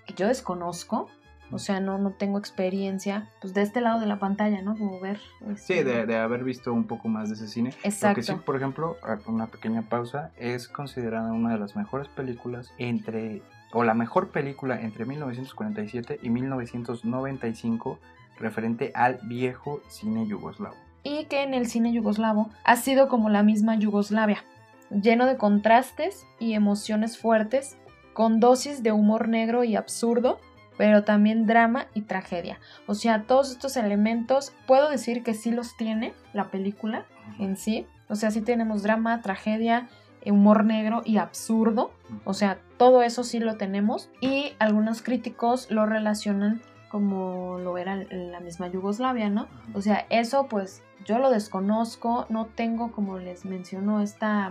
que 0.07 0.15
yo 0.15 0.29
desconozco, 0.29 1.09
o 1.51 1.59
sea, 1.59 1.81
no, 1.81 1.99
no 1.99 2.11
tengo 2.11 2.39
experiencia, 2.39 3.31
pues 3.41 3.55
de 3.55 3.63
este 3.63 3.81
lado 3.81 4.01
de 4.01 4.07
la 4.07 4.19
pantalla, 4.19 4.61
¿no? 4.61 4.77
Como 4.77 5.01
ver. 5.01 5.19
Sí, 5.57 5.83
de, 5.83 6.05
de, 6.05 6.17
haber 6.17 6.45
visto 6.45 6.73
un 6.73 6.85
poco 6.85 7.09
más 7.09 7.29
de 7.31 7.37
ese 7.37 7.49
cine. 7.49 7.71
Exacto. 7.83 8.17
Porque 8.17 8.23
sí, 8.23 8.35
por 8.45 8.57
ejemplo, 8.57 8.99
una 9.27 9.47
pequeña 9.47 9.83
pausa, 9.83 10.31
es 10.37 10.69
considerada 10.69 11.33
una 11.33 11.53
de 11.53 11.59
las 11.59 11.75
mejores 11.75 12.09
películas 12.09 12.73
entre 12.77 13.43
o 13.73 13.85
la 13.85 13.95
mejor 13.95 14.31
película 14.31 14.81
entre 14.81 15.05
1947 15.05 16.21
y 16.23 16.31
1995 16.31 17.99
referente 18.39 18.93
al 18.95 19.19
viejo 19.25 19.81
cine 19.89 20.27
yugoslavo. 20.27 20.77
Y 21.03 21.25
que 21.27 21.43
en 21.43 21.55
el 21.55 21.67
cine 21.67 21.93
yugoslavo 21.93 22.51
ha 22.65 22.77
sido 22.77 23.09
como 23.09 23.31
la 23.31 23.43
misma 23.43 23.77
Yugoslavia, 23.77 24.45
lleno 24.91 25.27
de 25.27 25.37
contrastes 25.37 26.27
y 26.39 26.55
emociones 26.55 27.19
fuertes, 27.19 27.77
con 28.19 28.41
dosis 28.41 28.83
de 28.83 28.91
humor 28.91 29.29
negro 29.29 29.63
y 29.63 29.77
absurdo, 29.77 30.41
pero 30.77 31.05
también 31.05 31.47
drama 31.47 31.87
y 31.95 32.01
tragedia. 32.01 32.59
O 32.89 32.97
sea, 32.97 33.23
todos 33.29 33.53
estos 33.53 33.77
elementos 33.77 34.53
puedo 34.67 34.91
decir 34.91 35.23
que 35.23 35.35
sí 35.35 35.53
los 35.53 35.77
tiene 35.77 36.15
la 36.33 36.51
película 36.51 37.07
en 37.39 37.57
sí. 37.57 37.87
O 38.09 38.17
sea, 38.17 38.33
sí 38.33 38.41
tenemos 38.41 38.83
drama, 38.83 39.23
tragedia, 39.23 39.89
humor 40.27 40.65
negro 40.65 41.03
y 41.05 41.19
absurdo. 41.19 41.93
O 42.25 42.35
sea, 42.35 42.59
todo 42.77 43.03
eso 43.03 43.23
sí 43.23 43.39
lo 43.39 43.57
tenemos. 43.57 44.11
Y 44.21 44.51
algunos 44.59 45.01
críticos 45.01 45.71
lo 45.71 45.87
relacionan 45.87 46.61
como 46.89 47.61
lo 47.61 47.79
era 47.79 48.05
la 48.11 48.41
misma 48.41 48.67
Yugoslavia, 48.67 49.31
¿no? 49.31 49.47
O 49.75 49.81
sea, 49.81 50.07
eso 50.11 50.49
pues 50.49 50.83
yo 51.05 51.21
lo 51.21 51.31
desconozco, 51.31 52.27
no 52.31 52.47
tengo, 52.47 52.91
como 52.91 53.19
les 53.19 53.45
menciono, 53.45 54.01
esta, 54.01 54.51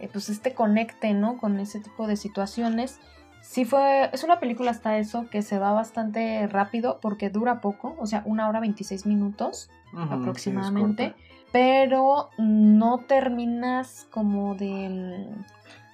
eh, 0.00 0.08
pues 0.12 0.28
este 0.28 0.54
conecte, 0.54 1.14
¿no? 1.14 1.38
Con 1.38 1.58
ese 1.60 1.80
tipo 1.80 2.06
de 2.06 2.16
situaciones. 2.16 2.98
Sí 3.42 3.64
fue, 3.64 4.10
es 4.12 4.22
una 4.22 4.38
película 4.38 4.70
hasta 4.70 4.98
eso 4.98 5.28
que 5.30 5.42
se 5.42 5.58
va 5.58 5.72
bastante 5.72 6.46
rápido 6.46 6.98
porque 7.00 7.30
dura 7.30 7.60
poco, 7.60 7.96
o 7.98 8.06
sea, 8.06 8.22
una 8.26 8.48
hora 8.48 8.60
26 8.60 9.06
minutos 9.06 9.70
aproximadamente 9.92 11.14
pero 11.52 12.30
no 12.38 12.98
terminas 12.98 14.06
como 14.10 14.54
de, 14.54 15.26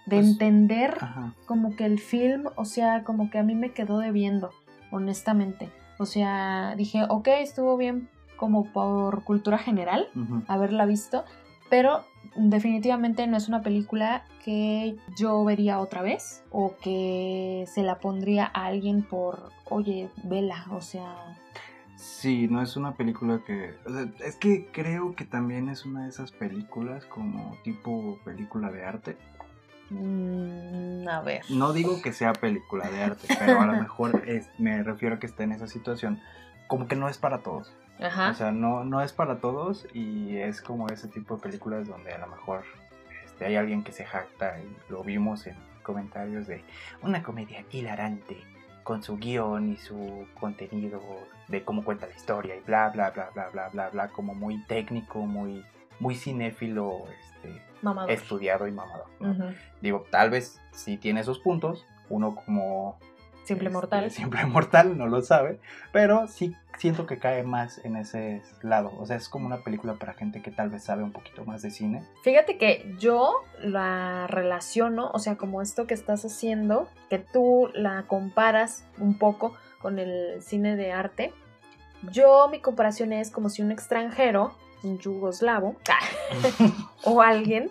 de 0.07 0.17
pues, 0.17 0.27
entender 0.27 0.99
como 1.47 1.75
que 1.77 1.87
el 1.87 1.99
film, 1.99 2.45
o 2.57 2.65
sea, 2.65 3.05
como 3.05 3.31
que 3.31 3.39
a 3.39 3.43
mí 3.43 3.55
me 3.55 3.73
quedó 3.73 3.99
debiendo, 3.99 4.51
honestamente. 4.91 5.71
O 5.99 6.05
sea, 6.05 6.75
dije, 6.77 7.05
ok, 7.09 7.29
estuvo 7.41 7.77
bien 7.77 8.09
como 8.37 8.71
por 8.71 9.25
cultura 9.25 9.57
general 9.57 10.09
haberla 10.47 10.85
visto, 10.85 11.25
pero 11.71 12.05
definitivamente 12.37 13.26
no 13.26 13.37
es 13.37 13.49
una 13.49 13.62
película 13.62 14.25
que 14.45 14.97
yo 15.16 15.45
vería 15.45 15.78
otra 15.81 16.02
vez 16.02 16.45
o 16.50 16.76
que 16.83 17.64
se 17.66 17.83
la 17.83 17.99
pondría 17.99 18.50
a 18.52 18.66
alguien 18.66 19.02
por, 19.02 19.50
oye, 19.69 20.11
vela, 20.25 20.66
o 20.71 20.81
sea, 20.81 21.14
Sí, 21.97 22.47
no 22.49 22.62
es 22.62 22.76
una 22.76 22.95
película 22.95 23.40
que... 23.47 23.75
es 24.21 24.37
que 24.37 24.66
creo 24.71 25.14
que 25.14 25.25
también 25.25 25.71
es 25.71 25.87
una 25.87 26.05
de 26.05 26.11
esas 26.11 26.31
películas 26.31 27.07
como 27.07 27.57
tipo 27.64 28.19
película 28.25 28.71
de 28.71 28.85
arte. 28.85 29.16
Mm, 29.90 31.09
a 31.09 31.23
ver. 31.23 31.43
No 31.49 31.73
digo 31.73 32.02
que 32.02 32.12
sea 32.12 32.35
película 32.35 32.88
de 32.90 33.02
arte, 33.02 33.28
pero 33.38 33.61
a 33.61 33.66
lo 33.66 33.73
mejor 33.73 34.23
es, 34.28 34.50
me 34.59 34.83
refiero 34.83 35.16
a 35.16 35.19
que 35.19 35.26
esté 35.26 35.45
en 35.45 35.52
esa 35.52 35.66
situación. 35.66 36.21
Como 36.69 36.87
que 36.87 36.97
no 36.97 37.09
es 37.09 37.16
para 37.16 37.38
todos. 37.38 37.73
Ajá. 38.00 38.31
O 38.31 38.35
sea, 38.35 38.53
no, 38.53 38.85
no 38.85 39.00
es 39.03 39.12
para 39.12 39.38
todos 39.38 39.87
y 39.95 40.37
es 40.37 40.61
como 40.61 40.88
ese 40.88 41.09
tipo 41.09 41.37
de 41.37 41.43
películas 41.43 41.88
donde 41.88 42.12
a 42.12 42.19
lo 42.19 42.26
mejor 42.26 42.65
este, 43.25 43.47
hay 43.47 43.57
alguien 43.57 43.83
que 43.83 43.93
se 43.93 44.05
jacta 44.05 44.59
y 44.61 44.93
lo 44.93 45.03
vimos 45.03 45.47
en 45.47 45.57
comentarios 45.83 46.47
de 46.47 46.65
una 47.03 47.23
comedia 47.23 47.65
hilarante 47.71 48.37
con 48.83 49.03
su 49.03 49.17
guion 49.17 49.73
y 49.73 49.76
su 49.76 50.26
contenido 50.38 51.00
de 51.49 51.65
cómo 51.65 51.85
cuenta 51.85 52.07
la 52.07 52.15
historia 52.15 52.57
y 52.57 52.61
bla, 52.61 52.91
bla, 52.91 53.11
bla, 53.11 53.31
bla, 53.35 53.49
bla, 53.50 53.69
bla, 53.69 53.88
bla, 53.91 54.09
como 54.09 54.35
muy 54.35 54.62
técnico, 54.65 55.21
muy, 55.21 55.65
muy 55.99 56.15
cinéfilo, 56.15 57.05
este, 57.21 57.62
estudiado 58.09 58.67
y 58.69 58.73
mamador. 58.73 59.07
Digo, 59.81 60.05
tal 60.11 60.31
vez 60.31 60.61
si 60.73 60.99
tiene 60.99 61.21
esos 61.21 61.38
puntos, 61.38 61.87
uno 62.09 62.35
como 62.35 62.99
Simple 63.47 63.69
este, 63.69 63.79
mortal. 63.79 64.11
Simple 64.11 64.45
mortal, 64.47 64.99
no 64.99 65.07
lo 65.07 65.23
sabe, 65.23 65.61
pero 65.93 66.26
sí 66.26 66.57
siento 66.79 67.07
que 67.07 67.19
cae 67.19 67.45
más 67.45 67.83
en 67.85 67.97
ese 67.97 68.43
lado. 68.61 68.93
O 68.99 69.07
sea, 69.07 69.17
es 69.17 69.29
como 69.29 69.47
una 69.47 69.59
película 69.59 69.95
para 69.95 70.15
gente 70.15 70.43
que 70.43 70.50
tal 70.50 70.69
vez 70.69 70.83
sabe 70.83 71.05
un 71.05 71.12
poquito 71.12 71.45
más 71.45 71.62
de 71.62 71.71
cine. 71.71 72.03
Fíjate 72.23 72.59
que 72.59 72.93
yo 72.99 73.45
la 73.61 74.26
relaciono, 74.26 75.11
o 75.12 75.21
sea, 75.21 75.37
como 75.37 75.62
esto 75.62 75.87
que 75.87 75.95
estás 75.95 76.25
haciendo, 76.25 76.88
que 77.09 77.21
tú 77.21 77.71
la 77.73 78.05
comparas 78.09 78.85
un 78.99 79.17
poco 79.17 79.55
con 79.81 80.00
el 80.00 80.43
cine 80.43 80.75
de 80.75 80.93
arte. 80.93 81.33
Yo, 82.11 82.49
mi 82.49 82.61
comparación 82.61 83.12
es 83.12 83.31
como 83.31 83.49
si 83.49 83.62
un 83.62 83.71
extranjero, 83.71 84.55
un 84.83 84.99
yugoslavo, 84.99 85.76
o 87.05 87.23
alguien, 87.23 87.71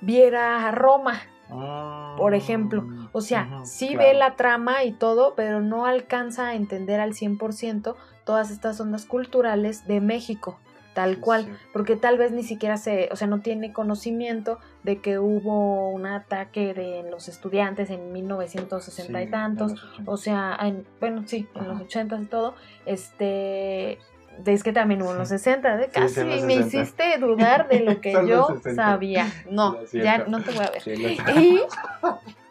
viera 0.00 0.66
a 0.66 0.72
Roma 0.72 1.22
por 1.48 2.34
ejemplo. 2.34 2.86
Ah, 2.88 3.08
o 3.12 3.20
sea, 3.20 3.60
sí 3.64 3.96
ve 3.96 4.14
la 4.14 4.36
trama 4.36 4.84
y 4.84 4.92
todo, 4.92 5.34
pero 5.34 5.60
no 5.60 5.86
alcanza 5.86 6.48
a 6.48 6.54
entender 6.54 7.00
al 7.00 7.12
100% 7.12 7.94
todas 8.24 8.50
estas 8.50 8.80
ondas 8.80 9.06
culturales 9.06 9.86
de 9.86 10.00
México, 10.00 10.58
tal 10.94 11.20
cual, 11.20 11.56
porque 11.72 11.94
tal 11.94 12.18
vez 12.18 12.32
ni 12.32 12.42
siquiera 12.42 12.76
se, 12.76 13.08
o 13.12 13.16
sea, 13.16 13.28
no 13.28 13.40
tiene 13.40 13.72
conocimiento 13.72 14.58
de 14.82 15.00
que 15.00 15.18
hubo 15.18 15.90
un 15.90 16.06
ataque 16.06 16.74
de 16.74 17.08
los 17.08 17.28
estudiantes 17.28 17.90
en 17.90 18.12
1960 18.12 19.22
y 19.22 19.30
tantos, 19.30 19.74
o 20.06 20.16
sea, 20.16 20.58
bueno, 21.00 21.22
sí, 21.26 21.46
en 21.54 21.68
los 21.68 21.80
80 21.82 22.20
y 22.22 22.24
todo, 22.24 22.54
este, 22.84 23.98
es 24.44 24.62
que 24.62 24.72
también 24.72 25.02
hubo 25.02 25.12
en 25.12 25.18
los 25.18 25.28
60, 25.28 25.88
casi 25.92 26.24
me 26.24 26.54
hiciste 26.54 27.18
dudar 27.18 27.68
de 27.68 27.80
lo 27.80 28.00
que 28.00 28.12
yo 28.28 28.60
sabía. 28.74 29.30
No, 29.50 29.76
ya 29.92 30.18
no 30.18 30.42
te 30.42 30.52
voy 30.52 30.64
a 30.64 30.70
ver. 30.70 30.98
y, 31.38 31.60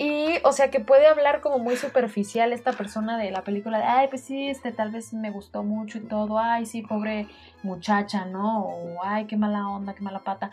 Y, 0.00 0.38
o 0.44 0.52
sea, 0.52 0.70
que 0.70 0.78
puede 0.78 1.08
hablar 1.08 1.40
como 1.40 1.58
muy 1.58 1.76
superficial 1.76 2.52
esta 2.52 2.72
persona 2.72 3.18
de 3.18 3.32
la 3.32 3.42
película 3.42 3.78
de, 3.78 3.84
ay, 3.84 4.06
pues 4.08 4.22
sí, 4.22 4.48
este 4.48 4.70
tal 4.70 4.92
vez 4.92 5.12
me 5.12 5.32
gustó 5.32 5.64
mucho 5.64 5.98
y 5.98 6.02
todo, 6.02 6.38
ay, 6.38 6.66
sí, 6.66 6.82
pobre 6.82 7.26
muchacha, 7.64 8.24
¿no? 8.24 8.60
O, 8.60 9.02
ay, 9.02 9.24
qué 9.24 9.36
mala 9.36 9.68
onda, 9.68 9.94
qué 9.94 10.02
mala 10.02 10.20
pata. 10.20 10.52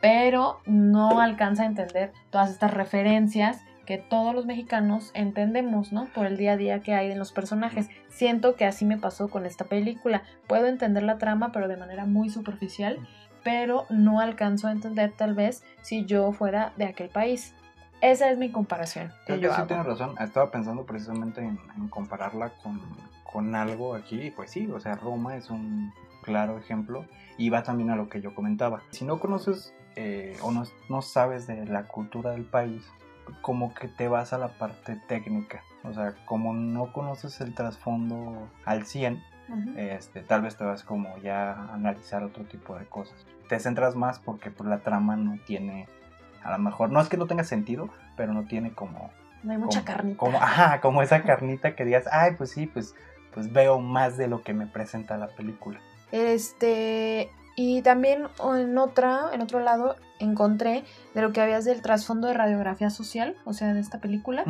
Pero 0.00 0.60
no 0.64 1.20
alcanza 1.20 1.64
a 1.64 1.66
entender 1.66 2.14
todas 2.30 2.50
estas 2.50 2.72
referencias 2.72 3.60
que 3.90 3.98
todos 3.98 4.32
los 4.36 4.46
mexicanos 4.46 5.10
entendemos, 5.14 5.90
¿no? 5.90 6.04
Por 6.14 6.24
el 6.26 6.36
día 6.36 6.52
a 6.52 6.56
día 6.56 6.80
que 6.80 6.94
hay 6.94 7.10
en 7.10 7.18
los 7.18 7.32
personajes. 7.32 7.88
Siento 8.08 8.54
que 8.54 8.64
así 8.64 8.84
me 8.84 8.96
pasó 8.96 9.26
con 9.28 9.46
esta 9.46 9.64
película. 9.64 10.22
Puedo 10.46 10.68
entender 10.68 11.02
la 11.02 11.18
trama, 11.18 11.50
pero 11.50 11.66
de 11.66 11.76
manera 11.76 12.06
muy 12.06 12.30
superficial, 12.30 13.00
pero 13.42 13.86
no 13.90 14.20
alcanzo 14.20 14.68
a 14.68 14.70
entender 14.70 15.12
tal 15.16 15.34
vez 15.34 15.64
si 15.82 16.06
yo 16.06 16.30
fuera 16.30 16.72
de 16.76 16.84
aquel 16.84 17.08
país. 17.08 17.52
Esa 18.00 18.30
es 18.30 18.38
mi 18.38 18.52
comparación. 18.52 19.10
Creo 19.26 19.40
que 19.40 19.50
sí 19.50 19.62
tienes 19.66 19.84
razón. 19.84 20.14
Estaba 20.20 20.52
pensando 20.52 20.86
precisamente 20.86 21.40
en, 21.40 21.58
compararla 21.88 22.50
con, 22.62 22.80
con, 23.24 23.56
algo 23.56 23.96
aquí. 23.96 24.30
Pues 24.30 24.52
sí, 24.52 24.70
o 24.70 24.78
sea, 24.78 24.94
Roma 24.94 25.34
es 25.34 25.50
un 25.50 25.92
claro 26.22 26.58
ejemplo. 26.58 27.06
Y 27.38 27.50
va 27.50 27.64
también 27.64 27.90
a 27.90 27.96
lo 27.96 28.08
que 28.08 28.20
yo 28.20 28.36
comentaba. 28.36 28.82
Si 28.90 29.04
no 29.04 29.18
conoces 29.18 29.74
eh, 29.96 30.36
o 30.42 30.52
no, 30.52 30.62
no 30.88 31.02
sabes 31.02 31.48
de 31.48 31.66
la 31.66 31.88
cultura 31.88 32.30
del 32.30 32.44
país, 32.44 32.84
como 33.42 33.74
que 33.74 33.88
te 33.88 34.08
vas 34.08 34.32
a 34.32 34.38
la 34.38 34.48
parte 34.48 34.96
técnica. 35.08 35.62
O 35.84 35.92
sea, 35.92 36.14
como 36.26 36.52
no 36.52 36.92
conoces 36.92 37.40
el 37.40 37.54
trasfondo 37.54 38.48
al 38.64 38.86
100, 38.86 39.22
este, 39.76 40.22
tal 40.22 40.42
vez 40.42 40.56
te 40.56 40.64
vas 40.64 40.84
como 40.84 41.18
ya 41.18 41.52
a 41.52 41.74
analizar 41.74 42.22
otro 42.22 42.44
tipo 42.44 42.76
de 42.78 42.86
cosas. 42.86 43.26
Te 43.48 43.58
centras 43.58 43.96
más 43.96 44.18
porque 44.18 44.50
pues, 44.50 44.68
la 44.68 44.78
trama 44.78 45.16
no 45.16 45.38
tiene 45.44 45.88
a 46.42 46.52
lo 46.52 46.58
mejor, 46.58 46.90
no 46.90 47.00
es 47.00 47.08
que 47.08 47.16
no 47.16 47.26
tenga 47.26 47.44
sentido, 47.44 47.90
pero 48.16 48.32
no 48.32 48.44
tiene 48.44 48.72
como... 48.72 49.10
No 49.42 49.52
hay 49.52 49.58
mucha 49.58 49.84
carnita. 49.84 50.18
Como, 50.18 50.38
ajá, 50.38 50.80
como 50.80 51.02
esa 51.02 51.22
carnita 51.22 51.74
que 51.74 51.84
digas, 51.84 52.04
ay, 52.10 52.32
pues 52.36 52.50
sí, 52.50 52.66
pues, 52.66 52.94
pues 53.32 53.52
veo 53.52 53.78
más 53.78 54.16
de 54.16 54.28
lo 54.28 54.42
que 54.42 54.52
me 54.52 54.66
presenta 54.66 55.16
la 55.16 55.28
película. 55.28 55.80
Este, 56.12 57.30
y 57.56 57.82
también 57.82 58.28
en 58.42 58.78
otra, 58.78 59.30
en 59.32 59.40
otro 59.40 59.60
lado, 59.60 59.96
encontré 60.20 60.84
de 61.14 61.22
lo 61.22 61.32
que 61.32 61.40
habías 61.40 61.64
del 61.64 61.82
trasfondo 61.82 62.28
de 62.28 62.34
radiografía 62.34 62.90
social, 62.90 63.36
o 63.44 63.52
sea, 63.52 63.74
de 63.74 63.80
esta 63.80 63.98
película. 63.98 64.44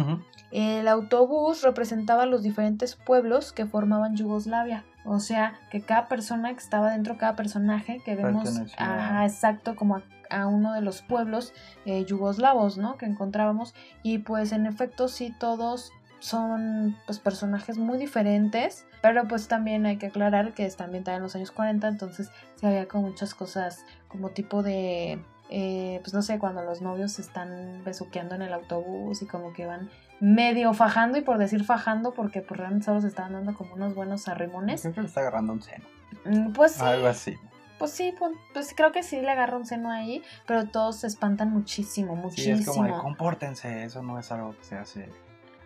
El 0.51 0.89
autobús 0.89 1.63
representaba 1.63 2.27
los 2.27 2.43
diferentes 2.43 2.97
pueblos 2.97 3.53
que 3.53 3.67
formaban 3.67 4.17
Yugoslavia. 4.17 4.85
O 5.05 5.19
sea, 5.19 5.59
que 5.71 5.81
cada 5.81 6.09
persona 6.09 6.53
que 6.53 6.59
estaba 6.59 6.91
dentro, 6.91 7.17
cada 7.17 7.35
personaje 7.35 8.03
que 8.05 8.17
vemos, 8.17 8.61
ajá, 8.77 9.25
exacto, 9.25 9.75
como 9.75 10.03
a, 10.29 10.47
uno 10.47 10.75
de 10.75 10.83
los 10.83 11.01
pueblos 11.01 11.55
eh, 11.87 12.05
yugoslavos, 12.05 12.77
¿no? 12.77 12.99
Que 12.99 13.07
encontrábamos. 13.07 13.75
Y 14.03 14.19
pues 14.19 14.53
en 14.53 14.67
efecto 14.67 15.09
sí 15.09 15.35
todos 15.39 15.93
son 16.19 16.97
pues 17.07 17.19
personajes 17.19 17.79
muy 17.79 17.99
diferentes, 17.99 18.87
pero 19.01 19.27
pues 19.27 19.49
también 19.49 19.87
hay 19.87 19.97
que 19.97 20.07
aclarar 20.07 20.53
que 20.53 20.67
está 20.67 20.85
ambientada 20.85 21.17
en 21.17 21.23
los 21.23 21.35
años 21.35 21.51
40, 21.51 21.89
entonces 21.89 22.31
sí 22.57 22.67
había 22.67 22.87
como 22.87 23.09
muchas 23.09 23.35
cosas 23.35 23.85
como 24.09 24.29
tipo 24.29 24.63
de 24.63 25.25
eh, 25.51 25.99
pues 26.03 26.15
no 26.15 26.23
sé, 26.23 26.39
cuando 26.39 26.63
los 26.63 26.81
novios 26.81 27.13
se 27.13 27.23
están 27.23 27.83
besuqueando 27.85 28.37
en 28.37 28.43
el 28.43 28.53
autobús 28.53 29.21
y 29.21 29.27
como 29.27 29.53
que 29.53 29.67
van 29.67 29.91
medio 30.21 30.73
fajando 30.75 31.19
y 31.19 31.23
por 31.23 31.39
decir 31.39 31.65
fajando 31.65 32.15
porque 32.15 32.41
pues 32.41 32.59
realmente 32.59 32.87
solo 32.87 33.01
se 33.01 33.09
estaban 33.09 33.33
dando 33.33 33.55
como 33.55 33.75
unos 33.75 33.95
buenos 33.95 34.29
arrimones. 34.29 34.81
Siempre 34.81 35.03
le 35.03 35.09
está 35.09 35.21
agarrando 35.21 35.53
un 35.53 35.63
seno. 35.63 35.85
Mm, 36.25 36.53
pues 36.53 36.73
sí. 36.73 36.85
Algo 36.85 37.09
así. 37.09 37.37
Pues 37.79 37.93
sí, 37.93 38.15
pues, 38.19 38.33
pues, 38.53 38.75
creo 38.77 38.93
que 38.93 39.03
sí 39.03 39.21
le 39.23 39.31
agarra 39.31 39.57
un 39.57 39.65
seno 39.65 39.91
ahí, 39.91 40.23
pero 40.47 40.67
todos 40.67 40.97
se 40.97 41.07
espantan 41.07 41.51
muchísimo, 41.51 42.15
muchísimo. 42.15 42.57
Sí, 42.57 42.63
es 42.63 42.69
como 42.69 42.85
de 42.85 42.93
compórtense, 42.93 43.85
eso 43.85 44.03
no 44.03 44.19
es 44.19 44.31
algo 44.31 44.55
que 44.55 44.65
se 44.65 44.77
hace 44.77 45.09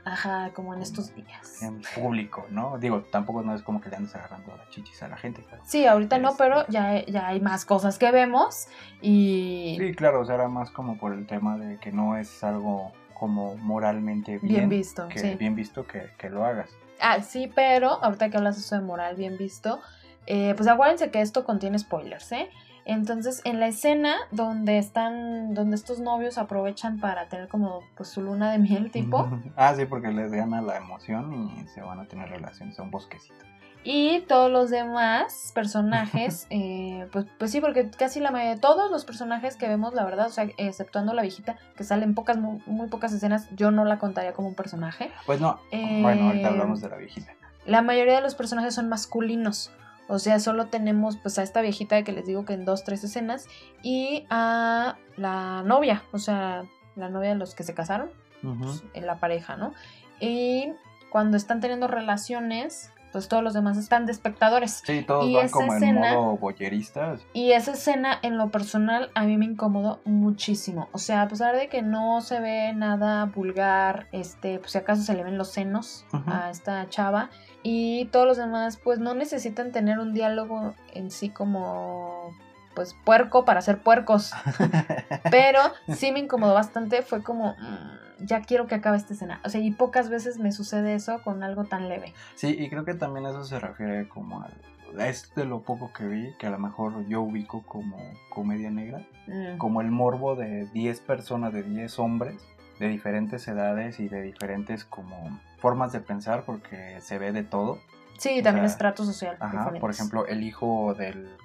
Ajá, 0.04 0.50
como 0.54 0.74
en 0.74 0.82
estos 0.82 1.14
días. 1.14 1.62
En 1.62 1.80
público, 1.94 2.46
¿no? 2.50 2.78
Digo, 2.78 3.02
tampoco 3.10 3.42
no 3.42 3.54
es 3.54 3.62
como 3.62 3.80
que 3.80 3.88
le 3.88 3.96
andes 3.96 4.14
agarrando 4.14 4.54
la 4.56 4.68
chichis 4.68 5.02
a 5.02 5.08
la 5.08 5.16
gente. 5.16 5.44
sí, 5.64 5.86
ahorita 5.86 6.18
no, 6.18 6.36
pero 6.36 6.60
este 6.60 6.72
ya, 6.72 7.04
ya 7.06 7.28
hay 7.28 7.40
más 7.40 7.64
cosas 7.64 7.98
que 7.98 8.10
vemos 8.10 8.68
y... 9.00 9.76
Sí, 9.78 9.94
claro, 9.94 10.20
o 10.20 10.24
sea, 10.24 10.34
era 10.34 10.48
más 10.48 10.70
como 10.70 10.98
por 10.98 11.14
el 11.14 11.26
tema 11.26 11.56
de 11.56 11.78
que 11.78 11.90
no 11.90 12.16
es 12.16 12.44
algo 12.44 12.92
como 13.14 13.56
moralmente 13.56 14.38
bien, 14.42 14.68
visto, 14.68 15.08
que, 15.08 15.36
bien 15.36 15.54
visto 15.54 15.86
que, 15.86 16.10
que, 16.18 16.28
lo 16.28 16.44
hagas. 16.44 16.70
Ah, 17.00 17.22
sí, 17.22 17.50
pero 17.54 18.02
ahorita 18.04 18.28
que 18.28 18.36
hablas 18.36 18.58
eso 18.58 18.74
de 18.74 18.82
moral 18.82 19.16
bien 19.16 19.38
visto, 19.38 19.80
eh, 20.26 20.52
pues 20.56 20.68
acuérdense 20.68 21.10
que 21.10 21.20
esto 21.20 21.44
contiene 21.44 21.78
spoilers, 21.78 22.32
¿eh? 22.32 22.50
Entonces, 22.84 23.40
en 23.44 23.60
la 23.60 23.68
escena 23.68 24.14
donde 24.30 24.78
están, 24.78 25.54
donde 25.54 25.76
estos 25.76 26.00
novios 26.00 26.36
aprovechan 26.36 27.00
para 27.00 27.28
tener 27.28 27.48
como 27.48 27.80
pues 27.96 28.10
su 28.10 28.20
luna 28.20 28.52
de 28.52 28.58
miel 28.58 28.90
tipo. 28.90 29.28
ah, 29.56 29.74
sí, 29.74 29.86
porque 29.86 30.08
les 30.08 30.32
gana 30.32 30.60
la 30.60 30.76
emoción 30.76 31.32
y 31.32 31.66
se 31.68 31.80
van 31.80 32.00
a 32.00 32.06
tener 32.06 32.28
relaciones 32.28 32.78
a 32.78 32.82
un 32.82 32.90
bosquecito. 32.90 33.44
Y 33.86 34.20
todos 34.22 34.50
los 34.50 34.70
demás 34.70 35.52
personajes, 35.54 36.46
eh, 36.50 37.06
pues, 37.12 37.26
pues 37.38 37.50
sí, 37.50 37.60
porque 37.60 37.90
casi 37.90 38.18
la 38.18 38.30
mayoría 38.30 38.54
de 38.54 38.60
todos 38.60 38.90
los 38.90 39.04
personajes 39.04 39.56
que 39.56 39.68
vemos, 39.68 39.92
la 39.92 40.04
verdad, 40.04 40.26
o 40.26 40.30
sea, 40.30 40.48
exceptuando 40.56 41.12
la 41.12 41.20
viejita, 41.20 41.58
que 41.76 41.84
sale 41.84 42.04
en 42.04 42.14
pocas, 42.14 42.38
muy, 42.38 42.88
pocas 42.88 43.12
escenas, 43.12 43.48
yo 43.54 43.70
no 43.70 43.84
la 43.84 43.98
contaría 43.98 44.32
como 44.32 44.48
un 44.48 44.54
personaje. 44.54 45.12
Pues 45.26 45.40
no, 45.40 45.60
bueno, 45.70 46.26
ahorita 46.26 46.48
eh, 46.48 46.50
hablamos 46.50 46.80
de 46.80 46.88
la 46.88 46.96
viejita. 46.96 47.32
La 47.66 47.82
mayoría 47.82 48.16
de 48.16 48.20
los 48.22 48.34
personajes 48.34 48.74
son 48.74 48.88
masculinos. 48.88 49.70
O 50.08 50.18
sea, 50.18 50.38
solo 50.38 50.66
tenemos 50.66 51.16
pues 51.16 51.38
a 51.38 51.42
esta 51.42 51.60
viejita 51.60 52.02
que 52.02 52.12
les 52.12 52.26
digo 52.26 52.44
que 52.44 52.52
en 52.52 52.64
dos, 52.64 52.84
tres 52.84 53.04
escenas 53.04 53.46
y 53.82 54.26
a 54.30 54.96
la 55.16 55.62
novia, 55.62 56.02
o 56.12 56.18
sea, 56.18 56.64
la 56.96 57.08
novia 57.08 57.30
de 57.30 57.36
los 57.36 57.54
que 57.54 57.62
se 57.62 57.74
casaron, 57.74 58.10
pues, 58.42 58.82
en 58.92 59.06
la 59.06 59.18
pareja, 59.18 59.56
¿no? 59.56 59.72
Y 60.20 60.72
cuando 61.10 61.36
están 61.36 61.60
teniendo 61.60 61.86
relaciones, 61.86 62.90
pues 63.14 63.28
todos 63.28 63.44
los 63.44 63.54
demás 63.54 63.76
están 63.76 64.06
de 64.06 64.12
espectadores. 64.12 64.82
Sí, 64.84 65.04
todos 65.06 65.32
van 65.32 65.48
como 65.48 65.72
en 65.72 65.94
modo 65.94 66.36
boyeristas. 66.36 67.20
Y 67.32 67.52
esa 67.52 67.70
escena, 67.70 68.18
en 68.22 68.36
lo 68.36 68.50
personal, 68.50 69.12
a 69.14 69.22
mí 69.22 69.36
me 69.36 69.44
incomodó 69.44 70.00
muchísimo. 70.04 70.88
O 70.90 70.98
sea, 70.98 71.22
a 71.22 71.28
pesar 71.28 71.54
de 71.54 71.68
que 71.68 71.80
no 71.80 72.20
se 72.22 72.40
ve 72.40 72.72
nada 72.74 73.26
vulgar, 73.26 74.08
este, 74.10 74.58
pues 74.58 74.72
si 74.72 74.78
acaso 74.78 75.02
se 75.02 75.14
le 75.14 75.22
ven 75.22 75.38
los 75.38 75.52
senos 75.52 76.04
a 76.26 76.50
esta 76.50 76.88
chava, 76.88 77.30
y 77.64 78.04
todos 78.12 78.26
los 78.26 78.36
demás 78.36 78.76
pues 78.76 79.00
no 79.00 79.14
necesitan 79.14 79.72
tener 79.72 79.98
un 79.98 80.12
diálogo 80.12 80.74
en 80.92 81.10
sí 81.10 81.30
como 81.30 82.30
pues 82.74 82.94
puerco 83.04 83.44
para 83.44 83.60
ser 83.62 83.78
puercos. 83.78 84.32
Pero 85.30 85.60
sí 85.94 86.12
me 86.12 86.20
incomodó 86.20 86.54
bastante, 86.54 87.02
fue 87.02 87.22
como 87.22 87.54
mm, 87.54 88.26
ya 88.26 88.42
quiero 88.42 88.66
que 88.66 88.74
acabe 88.74 88.98
esta 88.98 89.14
escena. 89.14 89.40
O 89.44 89.48
sea, 89.48 89.60
y 89.60 89.70
pocas 89.70 90.10
veces 90.10 90.38
me 90.38 90.52
sucede 90.52 90.94
eso 90.94 91.22
con 91.22 91.42
algo 91.42 91.64
tan 91.64 91.88
leve. 91.88 92.12
Sí, 92.34 92.54
y 92.58 92.68
creo 92.68 92.84
que 92.84 92.94
también 92.94 93.26
eso 93.26 93.44
se 93.44 93.58
refiere 93.58 94.08
como 94.08 94.42
al 94.42 94.52
es 95.00 95.34
de 95.34 95.44
lo 95.44 95.62
poco 95.62 95.92
que 95.92 96.06
vi, 96.06 96.34
que 96.38 96.46
a 96.46 96.50
lo 96.50 96.58
mejor 96.58 97.06
yo 97.08 97.22
ubico 97.22 97.62
como 97.62 97.96
comedia 98.28 98.70
negra, 98.70 99.02
mm. 99.26 99.58
como 99.58 99.80
el 99.80 99.90
morbo 99.90 100.36
de 100.36 100.66
10 100.66 101.00
personas, 101.00 101.52
de 101.52 101.62
10 101.62 101.98
hombres, 101.98 102.36
de 102.78 102.88
diferentes 102.88 103.46
edades 103.48 104.00
y 104.00 104.08
de 104.08 104.22
diferentes 104.22 104.84
como 104.84 105.40
formas 105.64 105.92
de 105.92 106.00
pensar 106.00 106.42
porque 106.44 107.00
se 107.00 107.16
ve 107.16 107.32
de 107.32 107.42
todo. 107.42 107.78
Sí, 108.18 108.42
también 108.42 108.66
estrato 108.66 109.02
social. 109.02 109.38
Ajá, 109.40 109.72
por 109.80 109.90
ejemplo, 109.90 110.26
el 110.26 110.42
hijo 110.42 110.92
del, 110.92 111.38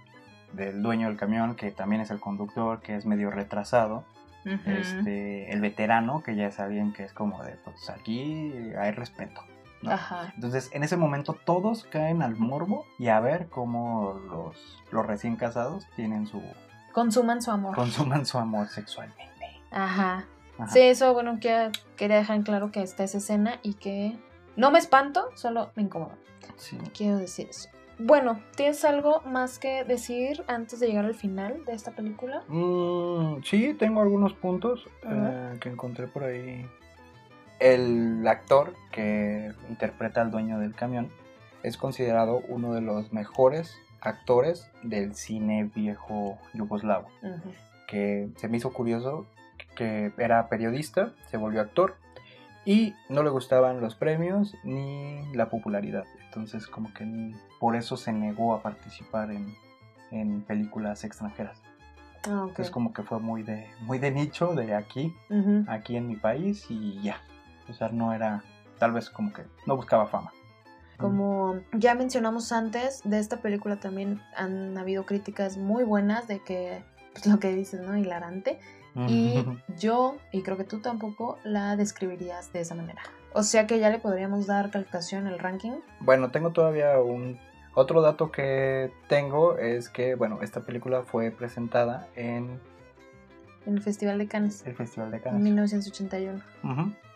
dueño 0.81 1.07
del 1.07 1.15
camión, 1.15 1.55
que 1.55 1.71
también 1.71 2.01
es 2.01 2.11
el 2.11 2.19
conductor, 2.19 2.81
que 2.81 2.97
es 2.97 3.05
medio 3.05 3.31
retrasado. 3.31 4.03
este, 4.43 5.53
el 5.53 5.61
veterano, 5.61 6.21
que 6.21 6.35
ya 6.35 6.51
sabían 6.51 6.91
que 6.91 7.05
es 7.05 7.13
como 7.13 7.41
de, 7.45 7.53
pues 7.63 7.89
aquí 7.89 8.73
hay 8.77 8.91
respeto. 8.91 9.41
Ajá. 9.87 10.33
Entonces, 10.35 10.69
en 10.73 10.83
ese 10.83 10.97
momento 10.97 11.31
todos 11.45 11.85
caen 11.85 12.21
al 12.21 12.35
morbo 12.35 12.85
y 12.97 13.07
a 13.07 13.21
ver 13.21 13.47
cómo 13.47 14.19
los, 14.27 14.83
los 14.91 15.05
recién 15.05 15.37
casados 15.37 15.87
tienen 15.95 16.27
su... 16.27 16.43
Consuman 16.91 17.41
su 17.41 17.51
amor. 17.51 17.73
Consuman 17.73 18.25
su 18.25 18.37
amor 18.37 18.67
sexualmente. 18.67 19.61
Ajá. 19.71 20.25
Sí, 20.67 20.79
eso, 20.79 21.13
bueno, 21.13 21.39
que, 21.39 21.71
quería 21.95 22.17
dejar 22.17 22.35
en 22.35 22.43
claro 22.43 22.71
que 22.71 22.81
está 22.81 23.03
esa 23.03 23.19
escena 23.19 23.59
y 23.63 23.75
que 23.75 24.17
no 24.55 24.71
me 24.71 24.79
espanto, 24.79 25.29
solo 25.35 25.71
me 25.75 25.83
incomoda. 25.83 26.17
Sí. 26.57 26.77
Quiero 26.93 27.17
decir 27.17 27.47
eso. 27.49 27.69
Bueno, 27.97 28.39
¿tienes 28.55 28.85
algo 28.85 29.21
más 29.25 29.59
que 29.59 29.83
decir 29.83 30.43
antes 30.47 30.79
de 30.79 30.87
llegar 30.87 31.05
al 31.05 31.15
final 31.15 31.65
de 31.65 31.73
esta 31.73 31.91
película? 31.91 32.43
Mm, 32.47 33.43
sí, 33.43 33.73
tengo 33.73 34.01
algunos 34.01 34.33
puntos 34.33 34.87
eh, 35.03 35.57
que 35.59 35.69
encontré 35.69 36.07
por 36.07 36.23
ahí. 36.23 36.65
El 37.59 38.25
actor 38.25 38.73
que 38.91 39.51
interpreta 39.69 40.21
al 40.21 40.31
dueño 40.31 40.59
del 40.59 40.73
camión 40.73 41.09
es 41.61 41.75
considerado 41.75 42.41
uno 42.47 42.73
de 42.73 42.79
los 42.79 43.11
mejores 43.11 43.77
actores 43.99 44.71
del 44.81 45.13
cine 45.15 45.69
viejo 45.75 46.37
yugoslavo. 46.53 47.09
Que 47.85 48.29
se 48.37 48.47
me 48.47 48.57
hizo 48.57 48.71
curioso 48.71 49.27
que 49.79 50.11
era 50.17 50.49
periodista, 50.49 51.13
se 51.31 51.37
volvió 51.37 51.61
actor 51.61 51.95
y 52.65 52.93
no 53.07 53.23
le 53.23 53.29
gustaban 53.29 53.79
los 53.79 53.95
premios 53.95 54.53
ni 54.65 55.23
la 55.33 55.49
popularidad. 55.49 56.03
Entonces 56.25 56.67
como 56.67 56.93
que 56.93 57.33
por 57.61 57.77
eso 57.77 57.95
se 57.95 58.11
negó 58.11 58.53
a 58.53 58.61
participar 58.61 59.31
en, 59.31 60.41
películas 60.41 61.05
extranjeras. 61.05 61.61
Ah, 62.27 62.47
Es 62.57 62.69
como 62.69 62.91
que 62.91 63.03
fue 63.03 63.19
muy 63.19 63.43
de, 63.43 63.69
muy 63.81 63.99
de 63.99 64.11
nicho 64.11 64.53
de 64.53 64.75
aquí, 64.75 65.15
aquí 65.67 65.95
en 65.95 66.07
mi 66.07 66.17
país 66.17 66.65
y 66.67 67.01
ya. 67.01 67.21
O 67.69 67.73
sea, 67.73 67.87
no 67.87 68.11
era, 68.11 68.43
tal 68.79 68.91
vez 68.91 69.09
como 69.09 69.31
que 69.31 69.43
no 69.65 69.77
buscaba 69.77 70.07
fama. 70.07 70.33
Como 70.97 71.61
ya 71.71 71.95
mencionamos 71.95 72.51
antes, 72.51 73.01
de 73.05 73.19
esta 73.19 73.37
película 73.37 73.77
también 73.77 74.21
han 74.35 74.77
habido 74.77 75.05
críticas 75.05 75.55
muy 75.55 75.85
buenas 75.85 76.27
de 76.27 76.39
que, 76.39 76.83
pues 77.13 77.25
lo 77.27 77.39
que 77.39 77.55
dices, 77.55 77.79
¿no? 77.79 77.95
Hilarante. 77.95 78.59
Y 78.95 79.45
yo, 79.79 80.17
y 80.31 80.41
creo 80.41 80.57
que 80.57 80.63
tú 80.63 80.79
tampoco, 80.79 81.37
la 81.43 81.75
describirías 81.75 82.51
de 82.53 82.61
esa 82.61 82.75
manera. 82.75 83.01
O 83.33 83.43
sea 83.43 83.67
que 83.67 83.79
ya 83.79 83.89
le 83.89 83.99
podríamos 83.99 84.47
dar 84.47 84.71
calificación 84.71 85.27
el 85.27 85.39
ranking. 85.39 85.73
Bueno, 85.99 86.31
tengo 86.31 86.51
todavía 86.51 86.99
un... 86.99 87.39
Otro 87.75 88.01
dato 88.01 88.31
que 88.31 88.91
tengo 89.07 89.57
es 89.57 89.89
que, 89.89 90.15
bueno, 90.15 90.39
esta 90.41 90.61
película 90.61 91.03
fue 91.03 91.31
presentada 91.31 92.07
en... 92.15 92.59
En 93.65 93.75
el 93.75 93.81
Festival 93.81 94.17
de 94.17 94.27
Cannes. 94.27 94.65
El 94.65 94.75
Festival 94.75 95.11
de 95.11 95.21
Cannes. 95.21 95.37
En 95.37 95.43
1981. 95.43 96.43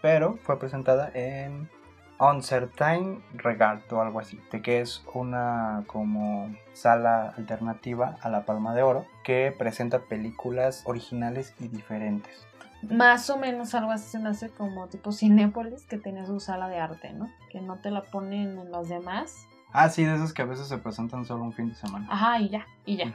Pero 0.02 0.38
fue 0.44 0.60
presentada 0.60 1.10
en 1.14 1.70
Uncertain 2.32 3.22
Regard 3.34 3.82
o 3.92 4.02
algo 4.02 4.20
así, 4.20 4.40
de 4.52 4.62
que 4.62 4.80
es 4.80 5.04
una 5.14 5.84
como 5.88 6.56
sala 6.74 7.34
alternativa 7.38 8.18
a 8.22 8.30
la 8.30 8.46
Palma 8.46 8.74
de 8.74 8.84
Oro 8.84 9.06
que 9.24 9.54
presenta 9.58 10.00
películas 10.00 10.84
originales 10.86 11.54
y 11.60 11.68
diferentes. 11.68 12.48
Más 12.90 13.30
o 13.30 13.38
menos 13.38 13.74
algo 13.76 13.92
así 13.92 14.10
se 14.10 14.20
me 14.20 14.30
hace 14.30 14.50
como 14.50 14.88
tipo 14.88 15.12
Cinépolis 15.12 15.86
que 15.86 15.98
tiene 15.98 16.26
su 16.26 16.40
sala 16.40 16.68
de 16.68 16.80
arte, 16.80 17.14
¿no? 17.14 17.30
Que 17.50 17.62
no 17.62 17.78
te 17.78 17.92
la 17.92 18.04
ponen 18.04 18.58
en 18.60 18.72
los 18.72 18.90
demás. 18.90 19.48
Ah, 19.72 19.90
sí, 19.90 20.04
de 20.04 20.16
esas 20.16 20.34
que 20.34 20.42
a 20.42 20.46
veces 20.46 20.68
se 20.68 20.78
presentan 20.78 21.26
solo 21.26 21.44
un 21.44 21.54
fin 21.54 21.70
de 21.70 21.76
semana. 21.76 22.08
Ajá, 22.10 22.40
y 22.40 22.50
ya, 22.50 22.68
y 22.86 22.98
ya. 22.98 23.12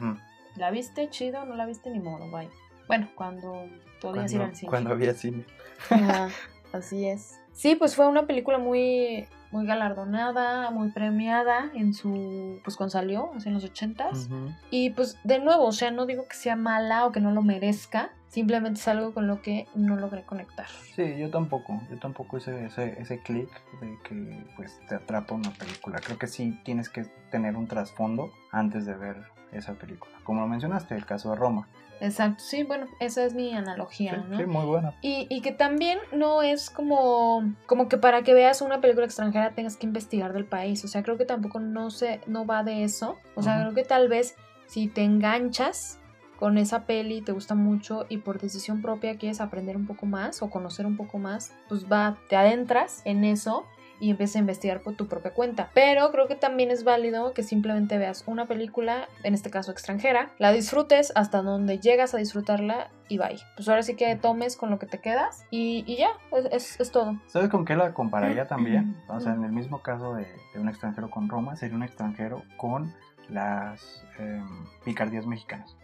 ¿La 0.57 0.71
viste? 0.71 1.09
Chido, 1.11 1.45
no 1.45 1.55
la 1.55 1.67
viste 1.67 1.91
ni 1.91 2.01
modo, 2.01 2.31
bye. 2.31 2.51
Bueno, 2.89 3.09
cuando 3.15 3.69
podías 4.01 4.33
ir 4.33 4.43
al 4.43 4.57
cine. 4.57 4.71
Cuando 4.71 4.93
había 4.93 5.15
cine. 5.15 5.45
Ajá, 5.91 6.29
así 6.73 7.07
es. 7.07 7.41
Sí, 7.53 7.75
pues 7.75 7.97
fue 7.97 8.07
una 8.07 8.27
película 8.27 8.59
muy, 8.59 9.27
muy 9.51 9.67
galardonada, 9.67 10.71
muy 10.71 10.91
premiada 10.91 11.71
en 11.75 11.93
su, 11.93 12.61
pues 12.63 12.77
cuando 12.77 12.93
salió, 12.93 13.33
hace 13.35 13.49
en 13.49 13.55
los 13.55 13.65
ochentas. 13.65 14.29
Y 14.71 14.91
pues 14.91 15.19
de 15.25 15.41
nuevo, 15.41 15.65
o 15.65 15.73
sea, 15.73 15.91
no 15.91 16.07
digo 16.07 16.29
que 16.29 16.37
sea 16.37 16.55
mala 16.55 17.05
o 17.07 17.13
que 17.13 17.21
no 17.21 17.33
lo 17.33 17.43
merezca, 17.43 18.11
simplemente 18.29 18.79
es 18.79 18.89
algo 18.89 19.13
con 19.13 19.27
lo 19.27 19.43
que 19.43 19.67
no 19.75 19.97
logré 19.97 20.23
conectar. 20.23 20.67
Sí, 20.95 21.17
yo 21.19 21.31
tampoco, 21.31 21.81
yo 21.91 21.99
tampoco 21.99 22.37
hice 22.37 22.67
ese, 22.67 23.01
ese 23.01 23.19
clic 23.21 23.51
de 23.81 23.99
que 24.05 24.47
pues 24.57 24.79
te 24.89 24.95
atrapa 24.95 25.35
una 25.35 25.51
película. 25.51 25.99
Creo 25.99 26.19
que 26.19 26.27
sí 26.27 26.61
tienes 26.65 26.89
que 26.89 27.05
tener 27.31 27.57
un 27.57 27.67
trasfondo 27.67 28.31
antes 28.53 28.87
de 28.87 28.95
ver 28.95 29.17
esa 29.53 29.75
película. 29.75 30.13
Como 30.25 30.43
lo 30.43 30.47
mencionaste, 30.47 30.95
el 30.95 31.07
caso 31.07 31.31
de 31.31 31.37
Roma. 31.37 31.67
Exacto, 32.01 32.43
sí, 32.45 32.63
bueno, 32.63 32.87
esa 33.01 33.25
es 33.25 33.35
mi 33.35 33.55
analogía, 33.55 34.25
¿no? 34.29 34.39
Sí, 34.39 34.45
muy 34.45 34.65
buena. 34.65 34.95
Y, 35.03 35.27
y, 35.31 35.41
que 35.41 35.53
también 35.53 35.99
no 36.13 36.43
es 36.43 36.71
como, 36.71 37.55
como 37.67 37.89
que 37.89 37.99
para 37.99 38.23
que 38.23 38.35
veas 38.35 38.63
una 38.63 38.81
película 38.81 39.07
extranjera 39.07 39.51
tengas 39.55 39.77
que 39.77 39.87
investigar 39.87 40.33
del 40.33 40.45
país, 40.45 40.85
o 40.85 40.89
sea, 40.89 41.03
creo 41.03 41.17
que 41.17 41.25
tampoco 41.25 41.61
no, 41.61 41.91
se, 41.91 42.21
no 42.27 42.47
va 42.47 42.63
de 42.63 42.85
eso, 42.85 43.19
o 43.35 43.43
sea, 43.43 43.61
creo 43.61 43.75
que 43.75 43.85
tal 43.85 44.09
vez 44.09 44.37
si 44.67 44.89
te 44.89 45.03
enganchas 45.03 45.99
con 46.39 46.57
esa 46.57 46.85
peli, 46.85 47.21
te 47.21 47.33
gusta 47.33 47.57
mucho 47.57 48.07
y 48.09 48.19
por 48.19 48.41
decisión 48.41 48.81
propia 48.81 49.19
quieres 49.19 49.41
aprender 49.41 49.77
un 49.77 49.87
poco 49.87 50.07
más 50.07 50.41
o 50.41 50.51
conocer 50.51 50.87
un 50.87 50.97
poco 50.97 51.19
más, 51.19 51.53
pues 51.69 51.91
va, 51.91 52.17
te 52.29 52.37
adentras 52.37 53.03
en 53.05 53.25
eso 53.25 53.67
y 54.01 54.11
empiezas 54.11 54.37
a 54.37 54.39
investigar 54.41 54.81
por 54.81 54.95
tu 54.95 55.07
propia 55.07 55.33
cuenta. 55.33 55.71
Pero 55.75 56.11
creo 56.11 56.29
que 56.29 56.35
también 56.35 56.71
es 56.71 56.85
válido 56.85 57.33
que 57.33 57.43
simplemente 57.43 57.99
veas 57.99 58.25
una 58.27 58.47
película, 58.47 59.09
en 59.23 59.35
este 59.35 59.51
caso 59.51 59.73
extranjera, 59.73 60.31
la 60.39 60.53
disfrutes 60.53 61.13
hasta 61.15 61.43
donde 61.43 61.79
llegas 61.79 62.15
a 62.15 62.19
disfrutarla 62.19 62.91
y 63.09 63.19
bye. 63.19 63.39
Pues 63.57 63.69
ahora 63.69 63.83
sí 63.83 63.97
que 63.97 64.15
tomes 64.17 64.57
con 64.57 64.71
lo 64.71 64.79
que 64.79 64.87
te 64.87 65.01
quedas 65.01 65.45
y, 65.51 65.97
ya, 65.97 66.11
es, 66.53 66.81
es, 66.81 66.93
todo. 66.93 67.17
¿Sabes 67.27 67.49
con 67.49 67.65
qué 67.65 67.77
la 67.77 67.93
compararía 67.95 68.47
también? 68.47 68.97
O 69.09 69.21
sea, 69.21 69.33
en 69.33 69.43
el 69.45 69.53
mismo 69.53 69.83
caso 69.83 70.15
de, 70.15 70.27
un 70.55 70.69
extranjero 70.69 71.11
con 71.11 71.29
Roma, 71.29 71.57
sería 71.57 71.77
un 71.77 71.83
extranjero 71.83 72.43
con 72.57 72.95
las 73.29 74.05
em, 74.19 74.47
picardías 74.85 75.27
mexicanas. 75.27 75.77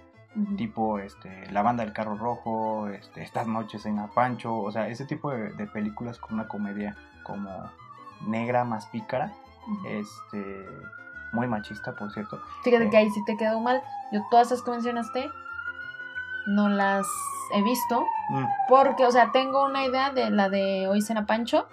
Tipo 0.57 0.99
este, 0.99 1.49
La 1.53 1.63
banda 1.63 1.85
del 1.85 1.93
carro 1.93 2.17
rojo, 2.17 2.89
este, 2.89 3.23
Estas 3.23 3.47
noches 3.47 3.87
en 3.87 4.01
Apancho, 4.01 4.57
o 4.57 4.73
sea, 4.73 4.89
ese 4.89 5.05
tipo 5.05 5.31
de, 5.31 5.53
de 5.53 5.67
películas 5.69 6.19
con 6.19 6.35
una 6.35 6.49
comedia 6.49 6.97
como 7.23 7.71
negra 8.27 8.65
más 8.65 8.87
pícara. 8.87 9.33
Este. 9.87 10.69
Muy 11.33 11.49
machista, 11.49 11.95
por 11.97 12.13
cierto. 12.13 12.41
Fíjate 12.63 12.91
que 12.91 12.97
eh, 12.97 13.01
ahí 13.01 13.11
sí 13.11 13.21
te 13.25 13.37
quedó 13.37 13.61
mal. 13.61 13.83
Yo 14.13 14.21
todas 14.31 14.49
esas 14.49 14.63
que 14.63 14.71
mencionaste 14.71 15.29
no 16.47 16.69
las 16.69 17.07
he 17.53 17.63
visto. 17.63 18.07
Mm. 18.29 18.45
Porque, 18.69 19.05
o 19.05 19.11
sea, 19.11 19.33
tengo 19.33 19.65
una 19.65 19.85
idea 19.85 20.11
de 20.11 20.31
la 20.31 20.49
de 20.49 20.87
Hoy 20.87 21.03
Cena 21.03 21.27
Pancho 21.27 21.67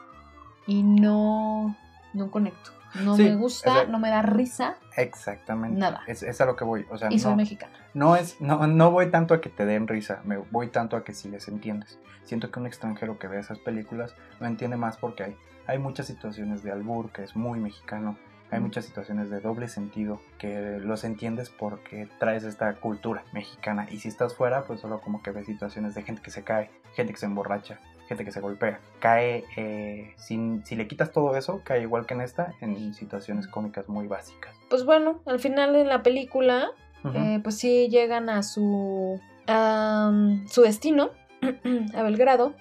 y 0.66 0.84
no, 0.84 1.76
no 2.14 2.32
conecto. 2.32 2.72
No 2.96 3.16
me 3.16 3.36
gusta, 3.36 3.86
no 3.86 4.00
me 4.00 4.10
da 4.10 4.22
risa. 4.22 4.76
Exactamente. 4.98 5.80
Nada. 5.80 6.02
Es, 6.08 6.42
a 6.42 6.46
lo 6.46 6.56
que 6.56 6.64
voy. 6.64 6.86
O 6.90 6.98
sea, 6.98 7.12
y 7.12 7.20
soy 7.20 7.36
mexicana. 7.36 7.74
No, 7.94 8.16
es, 8.16 8.40
no, 8.40 8.68
no 8.68 8.92
voy 8.92 9.12
tanto 9.12 9.34
a 9.34 9.42
que 9.42 9.50
te 9.50 9.66
den 9.66 9.88
risa, 9.88 10.22
me 10.24 10.38
voy 10.38 10.68
tanto 10.68 10.96
a 10.96 11.04
que 11.04 11.14
si 11.14 11.30
les 11.30 11.48
entiendes. 11.48 12.00
Siento 12.24 12.52
que 12.52 12.60
un 12.60 12.68
extranjero 12.68 13.20
que 13.20 13.28
ve 13.28 13.40
esas 13.40 13.60
películas 13.60 14.16
no 14.40 14.48
entiende 14.48 14.78
más 14.78 14.98
porque 14.98 15.24
hay, 15.24 15.38
hay 15.68 15.80
muchas 15.80 16.08
situaciones 16.08 16.64
de 16.64 16.72
albur 16.72 17.12
que 17.12 17.24
es 17.24 17.36
muy 17.36 17.60
mexicano. 17.60 18.18
Hay 18.52 18.60
muchas 18.60 18.84
situaciones 18.84 19.30
de 19.30 19.40
doble 19.40 19.70
sentido 19.70 20.20
que 20.38 20.78
los 20.82 21.06
entiendes 21.06 21.50
porque 21.50 22.10
traes 22.20 22.44
esta 22.44 22.74
cultura 22.76 23.24
mexicana. 23.32 23.88
Y 23.90 24.00
si 24.00 24.10
estás 24.10 24.36
fuera, 24.36 24.66
pues 24.66 24.82
solo 24.82 25.00
como 25.00 25.24
que 25.24 25.32
ves 25.32 25.46
situaciones 25.46 25.96
de 25.96 26.04
gente 26.04 26.22
que 26.22 26.32
se 26.32 26.44
cae, 26.44 26.70
gente 26.94 27.14
que 27.14 27.20
se 27.20 27.28
emborracha, 27.28 27.80
gente 28.10 28.26
que 28.26 28.32
se 28.34 28.42
golpea. 28.42 28.82
Cae, 29.00 29.46
eh, 29.56 30.14
sin, 30.18 30.66
si 30.66 30.76
le 30.76 30.86
quitas 30.86 31.14
todo 31.14 31.38
eso, 31.38 31.62
cae 31.64 31.82
igual 31.82 32.06
que 32.06 32.14
en 32.14 32.20
esta, 32.20 32.54
en 32.60 32.94
situaciones 32.94 33.48
cómicas 33.48 33.88
muy 33.88 34.08
básicas. 34.08 34.54
Pues 34.70 34.84
bueno, 34.84 35.22
al 35.26 35.40
final 35.40 35.72
de 35.72 35.86
la 35.86 36.04
película, 36.04 36.72
eh, 37.14 37.40
pues 37.42 37.58
sí 37.58 37.88
llegan 37.90 38.30
a 38.30 38.44
su, 38.44 39.20
a, 39.48 40.12
su 40.48 40.62
destino, 40.62 41.12
a 41.96 42.04
Belgrado, 42.04 42.54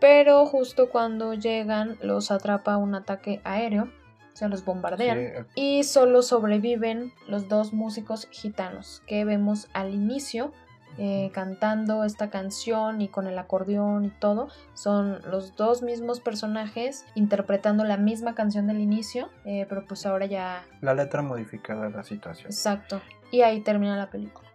pero 0.00 0.46
justo 0.46 0.90
cuando 0.90 1.34
llegan 1.34 1.96
los 2.02 2.30
atrapa 2.30 2.76
un 2.76 2.94
ataque 2.94 3.40
aéreo, 3.44 3.84
o 3.84 4.36
sea, 4.38 4.48
los 4.48 4.64
bombardean, 4.64 5.48
y 5.54 5.82
solo 5.82 6.22
sobreviven 6.22 7.12
los 7.26 7.48
dos 7.48 7.72
músicos 7.72 8.28
gitanos 8.30 9.02
que 9.06 9.24
vemos 9.24 9.68
al 9.72 9.92
inicio 9.92 10.52
eh, 11.00 11.30
cantando 11.32 12.02
esta 12.02 12.28
canción 12.28 13.00
y 13.00 13.08
con 13.08 13.28
el 13.28 13.38
acordeón 13.38 14.06
y 14.06 14.10
todo. 14.10 14.48
Son 14.74 15.20
los 15.30 15.54
dos 15.54 15.82
mismos 15.82 16.18
personajes 16.18 17.04
interpretando 17.14 17.84
la 17.84 17.96
misma 17.96 18.34
canción 18.34 18.66
del 18.66 18.80
inicio, 18.80 19.28
eh, 19.44 19.64
pero 19.68 19.84
pues 19.86 20.06
ahora 20.06 20.26
ya... 20.26 20.64
La 20.80 20.94
letra 20.94 21.22
modificada 21.22 21.84
de 21.84 21.90
la 21.90 22.02
situación. 22.02 22.46
Exacto. 22.46 23.00
Y 23.30 23.42
ahí 23.42 23.60
termina 23.60 23.96
la 23.96 24.10
película. 24.10 24.48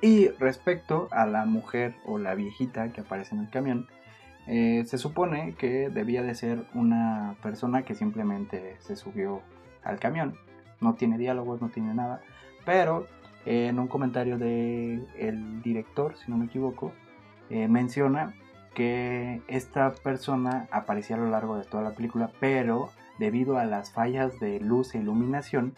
Y 0.00 0.28
respecto 0.28 1.08
a 1.10 1.26
la 1.26 1.44
mujer 1.44 1.94
o 2.06 2.18
la 2.18 2.34
viejita 2.34 2.92
que 2.92 3.00
aparece 3.00 3.34
en 3.34 3.42
el 3.42 3.50
camión, 3.50 3.88
eh, 4.46 4.84
se 4.86 4.96
supone 4.96 5.54
que 5.58 5.90
debía 5.90 6.22
de 6.22 6.34
ser 6.34 6.64
una 6.74 7.36
persona 7.42 7.82
que 7.82 7.94
simplemente 7.94 8.76
se 8.78 8.96
subió 8.96 9.42
al 9.82 9.98
camión. 9.98 10.36
No 10.80 10.94
tiene 10.94 11.18
diálogos, 11.18 11.60
no 11.60 11.68
tiene 11.68 11.94
nada. 11.94 12.22
Pero 12.64 13.06
en 13.44 13.78
un 13.78 13.88
comentario 13.88 14.38
del 14.38 15.06
el 15.16 15.62
director, 15.62 16.16
si 16.16 16.30
no 16.30 16.36
me 16.36 16.46
equivoco, 16.46 16.92
eh, 17.50 17.66
menciona 17.66 18.34
que 18.74 19.42
esta 19.48 19.92
persona 19.92 20.68
aparecía 20.70 21.16
a 21.16 21.18
lo 21.18 21.30
largo 21.30 21.56
de 21.56 21.64
toda 21.64 21.82
la 21.82 21.92
película, 21.92 22.30
pero 22.40 22.90
debido 23.18 23.58
a 23.58 23.64
las 23.64 23.90
fallas 23.90 24.38
de 24.38 24.60
luz 24.60 24.94
e 24.94 24.98
iluminación, 24.98 25.74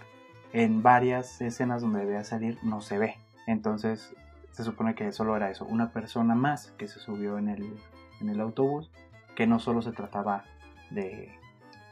en 0.53 0.83
varias 0.83 1.41
escenas 1.41 1.83
donde 1.83 2.01
debía 2.01 2.25
salir 2.25 2.59
no 2.63 2.81
se 2.81 2.99
ve. 2.99 3.17
Entonces 3.47 4.15
se 4.53 4.65
supone 4.65 4.95
que 4.95 5.13
solo 5.13 5.37
era 5.37 5.51
eso, 5.51 5.65
una 5.65 5.91
persona 5.91 6.35
más 6.35 6.73
que 6.73 6.89
se 6.89 6.99
subió 6.99 7.39
en 7.39 7.49
el, 7.49 7.77
en 8.21 8.29
el 8.29 8.41
autobús, 8.41 8.91
que 9.37 9.47
no 9.47 9.59
solo 9.59 9.81
se 9.81 9.93
trataba 9.93 10.45
de, 10.91 11.33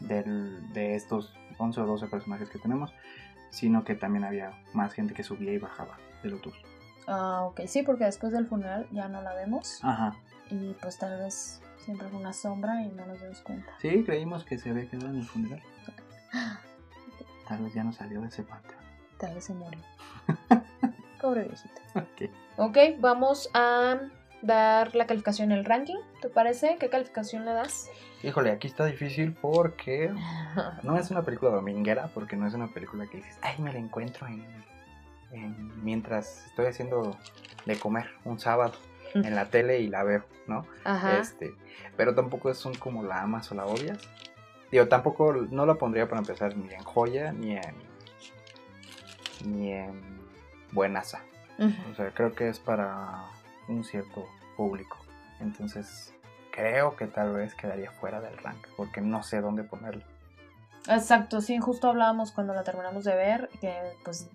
de 0.00 0.94
estos 0.94 1.34
11 1.58 1.80
o 1.80 1.86
12 1.86 2.06
personajes 2.08 2.50
que 2.50 2.58
tenemos, 2.58 2.92
sino 3.50 3.84
que 3.84 3.94
también 3.94 4.24
había 4.24 4.52
más 4.74 4.92
gente 4.92 5.14
que 5.14 5.22
subía 5.22 5.52
y 5.52 5.58
bajaba 5.58 5.96
del 6.22 6.34
autobús. 6.34 6.58
Ah, 7.06 7.44
ok, 7.44 7.62
sí, 7.66 7.82
porque 7.82 8.04
después 8.04 8.32
del 8.32 8.46
funeral 8.46 8.86
ya 8.90 9.08
no 9.08 9.22
la 9.22 9.34
vemos. 9.34 9.80
Ajá. 9.82 10.14
Y 10.50 10.74
pues 10.74 10.98
tal 10.98 11.18
vez 11.18 11.62
siempre 11.78 12.08
fue 12.08 12.20
una 12.20 12.34
sombra 12.34 12.82
y 12.82 12.88
no 12.88 13.06
nos 13.06 13.20
dimos 13.20 13.40
cuenta. 13.40 13.72
Sí, 13.80 14.04
creímos 14.04 14.44
que 14.44 14.58
se 14.58 14.70
había 14.70 14.88
quedado 14.88 15.08
en 15.08 15.16
el 15.16 15.24
funeral. 15.24 15.62
Tal 17.48 17.62
vez 17.62 17.74
ya 17.74 17.82
no 17.82 17.92
salió 17.92 18.20
de 18.20 18.28
ese 18.28 18.42
panteón. 18.42 18.80
Tal 19.18 19.34
vez 19.34 19.44
se 19.44 19.54
murió. 19.54 19.80
Pobre 21.20 21.44
viejita. 21.44 21.80
Ok. 21.94 22.30
Ok, 22.56 22.76
vamos 23.00 23.50
a 23.54 23.98
dar 24.42 24.94
la 24.94 25.06
calificación 25.06 25.50
en 25.52 25.58
el 25.58 25.64
ranking. 25.64 25.96
¿Te 26.20 26.28
parece? 26.28 26.76
¿Qué 26.78 26.88
calificación 26.90 27.44
le 27.44 27.52
das? 27.52 27.90
Híjole, 28.22 28.50
aquí 28.50 28.66
está 28.66 28.84
difícil 28.84 29.32
porque 29.34 30.12
no 30.82 30.96
es 30.96 31.10
una 31.10 31.22
película 31.22 31.52
dominguera, 31.52 32.10
porque 32.14 32.36
no 32.36 32.46
es 32.46 32.54
una 32.54 32.68
película 32.68 33.06
que 33.06 33.18
dices, 33.18 33.38
ay, 33.42 33.56
me 33.58 33.72
la 33.72 33.78
encuentro 33.78 34.26
en, 34.26 34.44
mientras 35.82 36.46
estoy 36.46 36.66
haciendo 36.66 37.16
de 37.64 37.78
comer 37.78 38.10
un 38.24 38.38
sábado 38.38 38.72
en 39.14 39.34
la 39.34 39.46
tele 39.46 39.80
y 39.80 39.88
la 39.88 40.02
veo, 40.02 40.24
¿no? 40.46 40.66
Ajá. 40.84 41.18
Este, 41.18 41.54
pero 41.96 42.14
tampoco 42.14 42.52
son 42.54 42.74
como 42.74 43.02
la 43.02 43.22
amas 43.22 43.50
o 43.52 43.54
la 43.54 43.66
odias. 43.66 43.98
Digo, 44.70 44.86
tampoco 44.88 45.32
no 45.32 45.66
la 45.66 45.74
pondría 45.74 46.08
para 46.08 46.20
empezar 46.20 46.56
ni 46.56 46.72
en 46.72 46.82
joya 46.82 47.32
ni 47.32 47.56
en 47.56 47.88
ni 49.44 49.72
en 49.72 50.00
buenaza. 50.72 51.20
O 51.90 51.94
sea, 51.94 52.12
creo 52.14 52.34
que 52.34 52.48
es 52.48 52.60
para 52.60 53.24
un 53.68 53.82
cierto 53.82 54.28
público. 54.56 54.96
Entonces, 55.40 56.14
creo 56.52 56.94
que 56.96 57.06
tal 57.06 57.32
vez 57.34 57.54
quedaría 57.54 57.90
fuera 57.90 58.20
del 58.20 58.36
rank, 58.38 58.66
porque 58.76 59.00
no 59.00 59.22
sé 59.22 59.40
dónde 59.40 59.64
ponerlo. 59.64 60.04
Exacto, 60.88 61.40
sí, 61.40 61.58
justo 61.58 61.88
hablábamos 61.88 62.32
cuando 62.32 62.54
la 62.54 62.62
terminamos 62.62 63.04
de 63.04 63.14
ver, 63.14 63.50
que 63.60 63.74
pues 64.04 64.30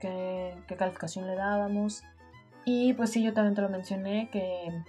qué, 0.00 0.54
qué 0.66 0.76
calificación 0.76 1.26
le 1.26 1.34
dábamos. 1.34 2.04
Y 2.64 2.92
pues 2.94 3.10
sí, 3.10 3.22
yo 3.22 3.32
también 3.32 3.54
te 3.54 3.62
lo 3.62 3.68
mencioné, 3.68 4.28
que 4.30 4.82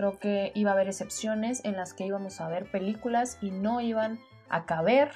creo 0.00 0.18
que 0.18 0.50
iba 0.54 0.70
a 0.70 0.74
haber 0.74 0.88
excepciones 0.88 1.62
en 1.64 1.76
las 1.76 1.92
que 1.92 2.06
íbamos 2.06 2.40
a 2.40 2.48
ver 2.48 2.70
películas 2.70 3.36
y 3.42 3.50
no 3.50 3.82
iban 3.82 4.18
a 4.48 4.64
caber 4.64 5.12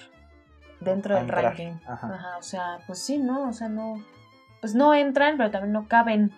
dentro 0.80 1.14
del 1.14 1.28
ranking. 1.28 1.72
Ajá. 1.86 2.36
o 2.38 2.42
sea, 2.42 2.80
pues 2.86 2.98
sí, 2.98 3.16
¿no? 3.16 3.48
O 3.48 3.52
sea, 3.54 3.70
no, 3.70 4.04
pues 4.60 4.74
no 4.74 4.92
entran, 4.92 5.38
pero 5.38 5.50
también 5.50 5.72
no 5.72 5.88
caben, 5.88 6.32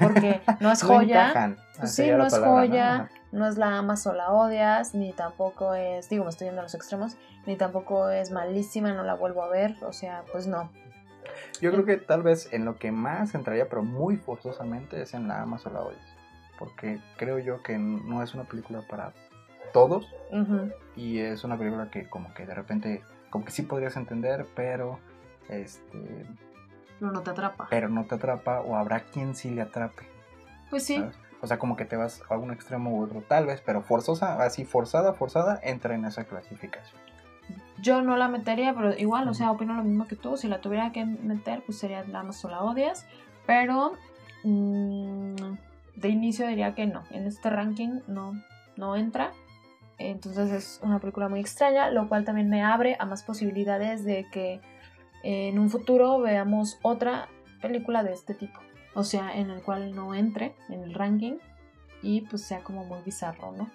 porque 0.00 0.40
no 0.58 0.72
es 0.72 0.82
joya. 0.82 1.56
pues 1.78 1.94
sí, 1.94 2.10
no 2.10 2.26
es 2.26 2.36
joya, 2.36 3.08
¿no? 3.30 3.46
es 3.46 3.56
la 3.58 3.78
amas 3.78 4.04
o 4.08 4.12
la 4.12 4.30
odias, 4.30 4.96
ni 4.96 5.12
tampoco 5.12 5.74
es, 5.74 6.08
digo, 6.08 6.24
me 6.24 6.30
estoy 6.30 6.48
yendo 6.48 6.62
a 6.62 6.64
los 6.64 6.74
extremos, 6.74 7.16
ni 7.46 7.54
tampoco 7.54 8.10
es 8.10 8.32
malísima, 8.32 8.92
no 8.92 9.04
la 9.04 9.14
vuelvo 9.14 9.44
a 9.44 9.48
ver, 9.48 9.76
o 9.82 9.92
sea, 9.92 10.24
pues 10.32 10.48
no. 10.48 10.68
Yo 11.60 11.70
creo 11.70 11.84
que 11.84 11.96
tal 11.96 12.24
vez 12.24 12.52
en 12.52 12.64
lo 12.64 12.76
que 12.76 12.90
más 12.90 13.36
entraría, 13.36 13.68
pero 13.68 13.84
muy 13.84 14.16
forzosamente, 14.16 15.00
es 15.00 15.14
en 15.14 15.28
la 15.28 15.42
amas 15.42 15.64
o 15.66 15.70
la 15.70 15.80
odias. 15.80 16.13
Porque 16.58 17.00
creo 17.16 17.38
yo 17.38 17.62
que 17.62 17.78
no 17.78 18.22
es 18.22 18.34
una 18.34 18.44
película 18.44 18.82
para 18.82 19.12
todos. 19.72 20.08
Y 20.96 21.18
es 21.18 21.44
una 21.44 21.56
película 21.58 21.90
que 21.90 22.08
como 22.08 22.32
que 22.34 22.46
de 22.46 22.54
repente, 22.54 23.02
como 23.30 23.44
que 23.44 23.50
sí 23.50 23.62
podrías 23.62 23.96
entender, 23.96 24.46
pero 24.54 24.98
este 25.48 26.26
pero 26.98 27.12
no 27.12 27.22
te 27.22 27.30
atrapa. 27.30 27.66
Pero 27.70 27.88
no 27.88 28.04
te 28.04 28.14
atrapa 28.14 28.60
o 28.60 28.76
habrá 28.76 29.00
quien 29.00 29.34
sí 29.34 29.50
le 29.50 29.62
atrape. 29.62 30.04
Pues 30.70 30.84
sí. 30.84 31.04
O 31.40 31.46
sea, 31.46 31.58
como 31.58 31.76
que 31.76 31.84
te 31.84 31.96
vas 31.96 32.22
a 32.30 32.38
un 32.38 32.52
extremo 32.52 32.96
u 32.96 33.02
otro, 33.02 33.20
tal 33.20 33.46
vez, 33.46 33.62
pero 33.64 33.82
forzosa, 33.82 34.42
así 34.42 34.64
forzada, 34.64 35.12
forzada, 35.12 35.60
entra 35.62 35.94
en 35.94 36.04
esa 36.06 36.24
clasificación. 36.24 36.98
Yo 37.78 38.00
no 38.00 38.16
la 38.16 38.28
metería, 38.28 38.74
pero 38.74 38.96
igual, 38.96 39.28
o 39.28 39.34
sea, 39.34 39.50
opino 39.50 39.74
lo 39.74 39.84
mismo 39.84 40.06
que 40.06 40.16
tú. 40.16 40.38
Si 40.38 40.48
la 40.48 40.62
tuviera 40.62 40.92
que 40.92 41.04
meter, 41.04 41.62
pues 41.66 41.78
sería 41.78 42.02
la 42.04 42.22
más 42.22 42.42
o 42.44 42.48
la 42.48 42.62
odias. 42.62 43.06
Pero 43.46 43.92
mm, 44.44 45.34
de 45.96 46.08
inicio 46.08 46.46
diría 46.46 46.74
que 46.74 46.86
no. 46.86 47.04
En 47.10 47.26
este 47.26 47.50
ranking 47.50 48.00
no, 48.06 48.34
no 48.76 48.96
entra. 48.96 49.32
Entonces 49.98 50.50
es 50.50 50.80
una 50.82 50.98
película 50.98 51.28
muy 51.28 51.40
extraña, 51.40 51.90
lo 51.90 52.08
cual 52.08 52.24
también 52.24 52.48
me 52.48 52.62
abre 52.62 52.96
a 52.98 53.06
más 53.06 53.22
posibilidades 53.22 54.04
de 54.04 54.26
que 54.30 54.60
en 55.22 55.58
un 55.58 55.70
futuro 55.70 56.20
veamos 56.20 56.78
otra 56.82 57.28
película 57.62 58.02
de 58.02 58.12
este 58.12 58.34
tipo. 58.34 58.60
O 58.94 59.04
sea, 59.04 59.34
en 59.34 59.50
el 59.50 59.62
cual 59.62 59.94
no 59.94 60.14
entre 60.14 60.54
en 60.68 60.82
el 60.82 60.94
ranking 60.94 61.38
y 62.02 62.22
pues 62.22 62.42
sea 62.42 62.60
como 62.60 62.84
muy 62.84 63.00
bizarro, 63.02 63.52
¿no? 63.52 63.70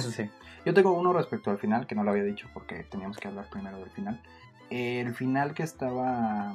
sí. 0.00 0.28
Yo 0.64 0.74
tengo 0.74 0.92
uno 0.92 1.12
respecto 1.12 1.50
al 1.50 1.58
final, 1.58 1.86
que 1.86 1.94
no 1.94 2.04
lo 2.04 2.10
había 2.10 2.22
dicho 2.22 2.48
porque 2.52 2.84
teníamos 2.84 3.16
que 3.18 3.28
hablar 3.28 3.46
primero 3.50 3.78
del 3.78 3.90
final. 3.90 4.20
El 4.70 5.14
final 5.14 5.54
que 5.54 5.62
estaba 5.64 6.54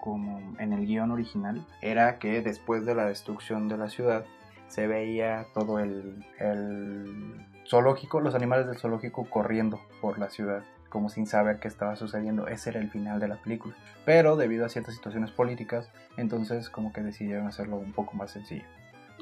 como 0.00 0.40
en 0.58 0.72
el 0.72 0.86
guion 0.86 1.10
original 1.10 1.66
era 1.80 2.18
que 2.18 2.42
después 2.42 2.84
de 2.84 2.94
la 2.94 3.06
destrucción 3.06 3.68
de 3.68 3.76
la 3.76 3.88
ciudad 3.88 4.24
se 4.68 4.86
veía 4.86 5.46
todo 5.54 5.78
el, 5.78 6.24
el 6.38 7.46
zoológico, 7.68 8.20
los 8.20 8.34
animales 8.34 8.66
del 8.66 8.78
zoológico 8.78 9.28
corriendo 9.28 9.80
por 10.00 10.18
la 10.18 10.30
ciudad 10.30 10.62
como 10.88 11.10
sin 11.10 11.26
saber 11.26 11.58
qué 11.58 11.68
estaba 11.68 11.94
sucediendo. 11.96 12.48
Ese 12.48 12.70
era 12.70 12.80
el 12.80 12.90
final 12.90 13.20
de 13.20 13.28
la 13.28 13.36
película. 13.36 13.74
Pero 14.04 14.36
debido 14.36 14.64
a 14.64 14.68
ciertas 14.70 14.94
situaciones 14.94 15.30
políticas, 15.30 15.90
entonces 16.16 16.70
como 16.70 16.92
que 16.92 17.02
decidieron 17.02 17.46
hacerlo 17.46 17.76
un 17.76 17.92
poco 17.92 18.16
más 18.16 18.30
sencillo. 18.30 18.64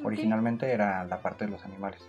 Originalmente 0.05 0.71
era 0.73 1.05
la 1.05 1.21
parte 1.21 1.47
de 1.47 1.51
los 1.51 1.65
animales. 1.65 2.09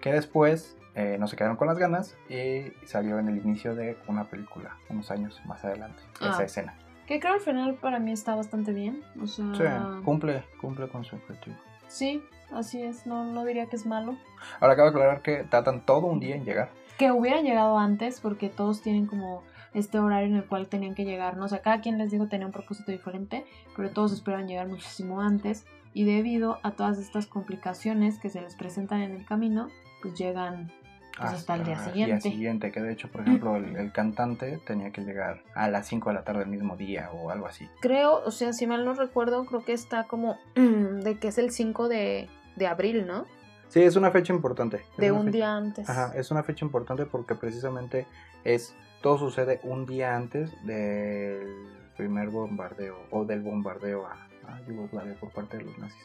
Que 0.00 0.12
después 0.12 0.76
eh, 0.94 1.18
no 1.18 1.28
se 1.28 1.36
quedaron 1.36 1.56
con 1.56 1.68
las 1.68 1.78
ganas 1.78 2.16
y 2.28 2.72
salió 2.84 3.18
en 3.18 3.28
el 3.28 3.36
inicio 3.36 3.74
de 3.74 3.96
una 4.08 4.24
película, 4.24 4.76
unos 4.88 5.10
años 5.10 5.40
más 5.44 5.64
adelante, 5.64 6.02
esa 6.20 6.38
ah. 6.38 6.44
escena. 6.44 6.74
Que 7.06 7.20
creo 7.20 7.34
al 7.34 7.40
final 7.40 7.74
para 7.74 8.00
mí 8.00 8.10
está 8.10 8.34
bastante 8.34 8.72
bien. 8.72 9.02
O 9.22 9.26
sea... 9.28 10.00
cumple, 10.04 10.42
cumple 10.60 10.88
con 10.88 11.04
su 11.04 11.14
objetivo. 11.14 11.56
Sí, 11.88 12.22
así 12.52 12.82
es, 12.82 13.06
no, 13.06 13.24
no 13.24 13.44
diría 13.44 13.66
que 13.66 13.76
es 13.76 13.86
malo. 13.86 14.16
Ahora 14.60 14.74
acabo 14.74 14.90
de 14.90 14.96
aclarar 14.96 15.22
que 15.22 15.44
tratan 15.44 15.84
todo 15.84 16.06
un 16.06 16.20
día 16.20 16.36
en 16.36 16.44
llegar 16.44 16.70
que 16.96 17.12
hubieran 17.12 17.44
llegado 17.44 17.78
antes, 17.78 18.20
porque 18.20 18.48
todos 18.48 18.82
tienen 18.82 19.06
como 19.06 19.42
este 19.74 19.98
horario 19.98 20.28
en 20.28 20.36
el 20.36 20.44
cual 20.46 20.68
tenían 20.68 20.94
que 20.94 21.04
llegar, 21.04 21.36
¿no? 21.36 21.44
O 21.44 21.48
sea, 21.48 21.60
cada 21.60 21.80
quien 21.80 21.98
les 21.98 22.10
digo 22.10 22.28
tenía 22.28 22.46
un 22.46 22.52
propósito 22.52 22.90
diferente, 22.92 23.44
pero 23.76 23.90
todos 23.90 24.12
esperaban 24.12 24.48
llegar 24.48 24.68
muchísimo 24.68 25.20
antes 25.20 25.66
y 25.92 26.04
debido 26.04 26.58
a 26.62 26.72
todas 26.72 26.98
estas 26.98 27.26
complicaciones 27.26 28.18
que 28.18 28.30
se 28.30 28.40
les 28.40 28.54
presentan 28.54 29.02
en 29.02 29.12
el 29.12 29.26
camino, 29.26 29.68
pues 30.00 30.14
llegan 30.14 30.72
pues, 31.16 31.32
hasta, 31.32 31.54
el 31.54 31.64
día 31.64 31.78
siguiente. 31.78 32.14
El 32.14 32.20
día 32.20 32.30
siguiente, 32.30 32.72
que 32.72 32.80
de 32.80 32.92
hecho, 32.92 33.08
por 33.08 33.20
ejemplo, 33.26 33.56
el, 33.56 33.92
cantante 33.92 34.58
tenía 34.66 34.90
que 34.90 35.02
llegar 35.02 35.42
a 35.54 35.68
las 35.68 35.86
5 35.86 36.10
de 36.10 36.14
la 36.14 36.24
tarde 36.24 36.40
del 36.40 36.48
mismo 36.48 36.76
día 36.76 37.10
o 37.12 37.30
algo 37.30 37.46
así. 37.46 37.68
Creo, 37.80 38.22
o 38.24 38.30
sea, 38.30 38.52
si 38.52 38.66
mal 38.66 38.84
no 38.84 38.94
recuerdo, 38.94 39.44
creo 39.46 39.64
que 39.64 39.72
está 39.72 40.04
como 40.04 40.38
de 40.54 41.18
que 41.18 41.28
es 41.28 41.38
el 41.38 41.50
5 41.50 41.88
de, 41.88 42.28
de 42.56 42.66
abril, 42.66 43.06
¿no? 43.06 43.24
Sí, 43.68 43.82
es 43.82 43.96
una 43.96 44.10
fecha 44.10 44.32
importante. 44.32 44.84
De 44.96 45.10
un 45.10 45.30
día 45.30 45.56
antes. 45.56 45.88
Ajá, 45.88 46.12
es 46.14 46.30
una 46.30 46.42
fecha 46.42 46.64
importante 46.64 47.04
porque 47.04 47.34
precisamente 47.34 48.06
es 48.44 48.74
todo 49.02 49.18
sucede 49.18 49.60
un 49.62 49.86
día 49.86 50.16
antes 50.16 50.50
del 50.64 51.68
primer 51.96 52.28
bombardeo 52.28 52.96
o 53.10 53.24
del 53.24 53.42
bombardeo 53.42 54.06
a, 54.06 54.26
Yugoslavia 54.68 55.14
por 55.14 55.30
parte 55.30 55.58
de 55.58 55.64
los 55.64 55.78
nazis. 55.78 56.02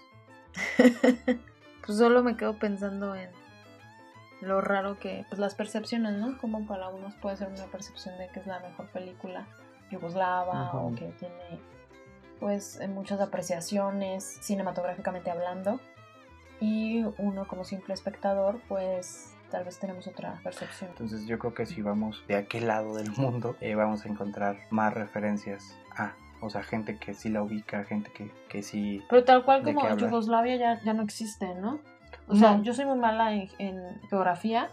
pues 1.85 1.97
solo 1.97 2.23
me 2.23 2.35
quedo 2.35 2.57
pensando 2.57 3.15
en 3.15 3.29
lo 4.41 4.59
raro 4.59 4.99
que, 4.99 5.25
pues 5.29 5.39
las 5.39 5.55
percepciones, 5.55 6.13
¿no? 6.13 6.37
Como 6.39 6.65
para 6.65 6.89
unos 6.89 7.13
puede 7.15 7.37
ser 7.37 7.47
una 7.47 7.65
percepción 7.65 8.17
de 8.17 8.27
que 8.29 8.39
es 8.39 8.47
la 8.47 8.59
mejor 8.59 8.87
película 8.87 9.47
yugoslava 9.91 10.71
o 10.73 10.93
que 10.95 11.05
tiene 11.19 11.59
pues 12.39 12.79
muchas 12.89 13.21
apreciaciones 13.21 14.39
cinematográficamente 14.41 15.29
hablando 15.29 15.79
y 16.59 17.03
uno 17.17 17.47
como 17.47 17.63
simple 17.63 17.93
espectador 17.93 18.59
pues 18.67 19.35
tal 19.51 19.63
vez 19.63 19.77
tenemos 19.77 20.07
otra 20.07 20.39
percepción. 20.43 20.89
Entonces 20.91 21.27
yo 21.27 21.37
creo 21.37 21.53
que 21.53 21.65
si 21.65 21.81
vamos 21.81 22.23
de 22.27 22.35
aquel 22.35 22.67
lado 22.67 22.95
del 22.95 23.11
mundo 23.11 23.55
eh, 23.61 23.75
vamos 23.75 24.05
a 24.05 24.09
encontrar 24.09 24.57
más 24.71 24.93
referencias 24.93 25.77
a... 25.95 26.13
O 26.43 26.49
sea, 26.49 26.63
gente 26.63 26.97
que 26.97 27.13
sí 27.13 27.29
la 27.29 27.43
ubica, 27.43 27.83
gente 27.83 28.11
que, 28.11 28.31
que 28.49 28.63
sí... 28.63 29.03
Pero 29.07 29.23
tal 29.23 29.45
cual 29.45 29.61
como 29.61 29.95
Yugoslavia 29.95 30.55
ya, 30.55 30.81
ya 30.81 30.93
no 30.93 31.03
existe, 31.03 31.53
¿no? 31.53 31.79
O 32.31 32.35
sea, 32.35 32.61
yo 32.61 32.73
soy 32.73 32.85
muy 32.85 32.97
mala 32.97 33.33
en, 33.33 34.01
geografía, 34.09 34.69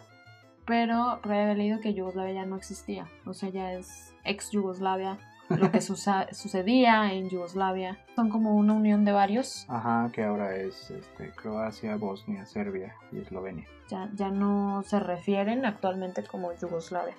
pero, 0.65 1.21
pero 1.23 1.53
he 1.53 1.55
leído 1.55 1.81
que 1.81 1.93
Yugoslavia 1.93 2.35
ya 2.35 2.47
no 2.47 2.57
existía. 2.57 3.09
O 3.27 3.35
sea, 3.35 3.49
ya 3.49 3.73
es 3.73 4.15
ex 4.25 4.51
Yugoslavia 4.51 5.19
lo 5.49 5.71
que 5.73 5.81
sucedía 6.33 7.13
en 7.13 7.29
Yugoslavia. 7.29 7.99
Son 8.15 8.29
como 8.29 8.55
una 8.55 8.75
unión 8.75 9.05
de 9.05 9.13
varios. 9.13 9.67
Ajá, 9.69 10.11
que 10.13 10.25
ahora 10.25 10.55
es 10.57 10.91
este, 10.91 11.31
Croacia, 11.31 11.97
Bosnia, 11.97 12.47
Serbia 12.47 12.95
y 13.13 13.19
Eslovenia. 13.19 13.67
Ya, 13.89 14.11
ya 14.15 14.31
no 14.31 14.83
se 14.87 15.01
refieren 15.01 15.65
actualmente 15.65 16.23
como 16.23 16.53
Yugoslavia. 16.55 17.15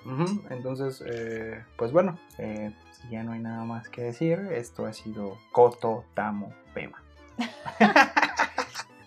Entonces, 0.50 1.02
eh, 1.06 1.64
pues 1.76 1.92
bueno, 1.92 2.16
eh, 2.38 2.72
ya 3.10 3.24
no 3.24 3.32
hay 3.32 3.40
nada 3.40 3.64
más 3.64 3.88
que 3.88 4.02
decir, 4.02 4.38
esto 4.52 4.86
ha 4.86 4.92
sido 4.92 5.36
Coto, 5.52 6.04
Tamo, 6.14 6.52
Pema. 6.72 7.02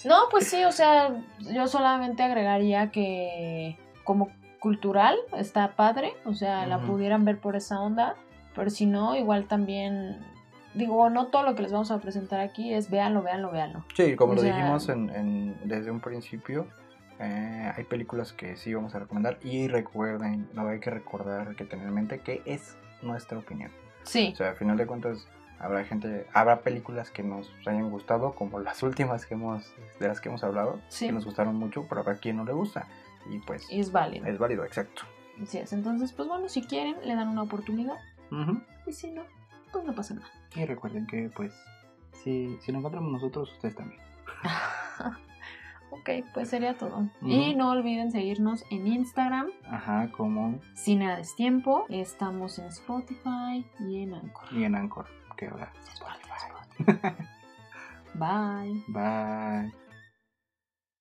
no, 0.06 0.30
pues 0.30 0.48
sí, 0.48 0.63
o 0.63 0.72
sea, 0.72 1.16
yo 1.39 1.68
solamente 1.68 2.24
agregaría 2.24 2.92
que 2.92 3.78
como 4.04 4.30
cultural 4.60 5.18
está 5.38 5.76
padre, 5.76 6.13
o 6.26 6.34
sea, 6.34 6.66
la 6.68 6.80
pudieran 6.80 7.26
ver 7.26 7.39
por 7.39 7.56
esa 7.56 7.82
onda 7.82 8.16
pero 8.56 8.70
si 8.70 8.86
no, 8.86 9.16
igual 9.16 9.48
también, 9.48 10.18
digo, 10.74 11.10
no 11.10 11.28
todo 11.28 11.44
lo 11.44 11.56
que 11.56 11.63
les 11.63 11.72
vamos 11.72 11.92
a 11.92 12.00
presentar 12.00 12.39
aquí 12.39 12.74
es 12.74 12.89
véanlo, 12.89 13.24
véanlo, 13.24 13.52
véanlo. 13.52 13.86
Sí, 13.96 14.16
como 14.16 14.36
lo 14.36 14.42
dijimos 14.42 14.89
en, 14.89 15.56
desde 15.63 15.92
un 15.92 16.00
principio, 16.00 16.68
eh, 17.20 17.72
hay 17.76 17.84
películas 17.86 18.34
que 18.34 18.56
sí 18.56 18.74
vamos 18.74 18.94
a 18.96 19.00
recomendar 19.00 19.39
y 19.44 19.68
recuerden, 19.68 20.48
no 20.54 20.68
hay 20.68 20.80
que 20.80 20.89
recordar, 20.89 21.56
que 21.56 21.66
tener 21.66 21.88
en 21.88 21.94
mente 21.94 22.20
que 22.20 22.42
es 22.46 22.76
nuestra 23.02 23.38
opinión. 23.38 23.72
Sí. 24.04 24.32
O 24.34 24.36
sea, 24.36 24.50
al 24.50 24.56
final 24.56 24.78
de 24.78 24.86
cuentas, 24.86 25.28
habrá 25.63 25.84
gente, 25.86 26.28
habrá 26.34 26.62
películas 26.62 27.10
que 27.10 27.23
nos 27.23 27.52
hayan 27.65 27.89
gustado, 27.89 28.34
como 28.36 28.60
las 28.60 28.84
últimas 28.84 29.26
que 29.26 29.36
hemos, 29.36 29.73
de 29.99 30.08
las 30.08 30.21
que 30.21 30.30
hemos 30.30 30.43
hablado, 30.43 30.80
que 30.97 31.12
nos 31.12 31.26
gustaron 31.26 31.56
mucho, 31.56 31.86
pero 31.88 32.02
habrá 32.02 32.17
quien 32.17 32.38
no 32.38 32.45
le 32.45 32.54
gusta. 32.54 32.88
Y 33.30 33.39
pues... 33.39 33.65
es 33.71 33.91
válido. 33.91 34.26
Es 34.26 34.38
válido, 34.38 34.65
exacto. 34.65 35.04
Así 35.41 35.58
es, 35.58 35.73
entonces, 35.73 36.12
pues 36.12 36.28
bueno, 36.28 36.47
si 36.49 36.62
quieren, 36.62 36.95
le 37.04 37.15
dan 37.15 37.30
una 37.30 37.41
oportunidad 37.41 37.97
y 38.88 38.93
si 38.93 39.12
no, 39.12 39.23
pues 39.71 39.86
no 39.86 39.93
pasa 39.93 40.15
nada. 40.15 40.28
Y 40.56 40.65
recuerden 40.65 41.06
que, 41.08 41.30
pues, 41.36 41.54
si, 42.23 42.58
si 42.62 42.71
lo 42.71 42.80
encontramos 42.80 43.12
nosotros, 43.12 43.52
ustedes 43.52 43.76
también. 43.76 44.02
ok, 45.91 46.10
pues 46.34 46.49
sería 46.49 46.76
todo. 46.78 47.08
Y 47.21 47.56
no 47.56 47.71
olviden 47.71 48.12
seguirnos 48.12 48.65
en 48.71 48.88
Instagram. 48.88 49.47
Ajá, 49.65 50.12
como... 50.12 50.60
Sin 50.73 50.99
nada 50.99 51.17
Destiempo. 51.17 51.86
Estamos 51.89 52.58
en 52.60 52.65
Spotify 52.65 53.65
y 53.80 54.02
en 54.02 54.15
Anchor. 54.15 54.52
Y 54.52 54.63
en 54.63 54.76
Anchor, 54.76 55.06
que 55.36 55.48
ahora 55.48 55.72
Spotify. 55.86 57.24
Bye. 58.15 58.84
Bye. 58.88 59.83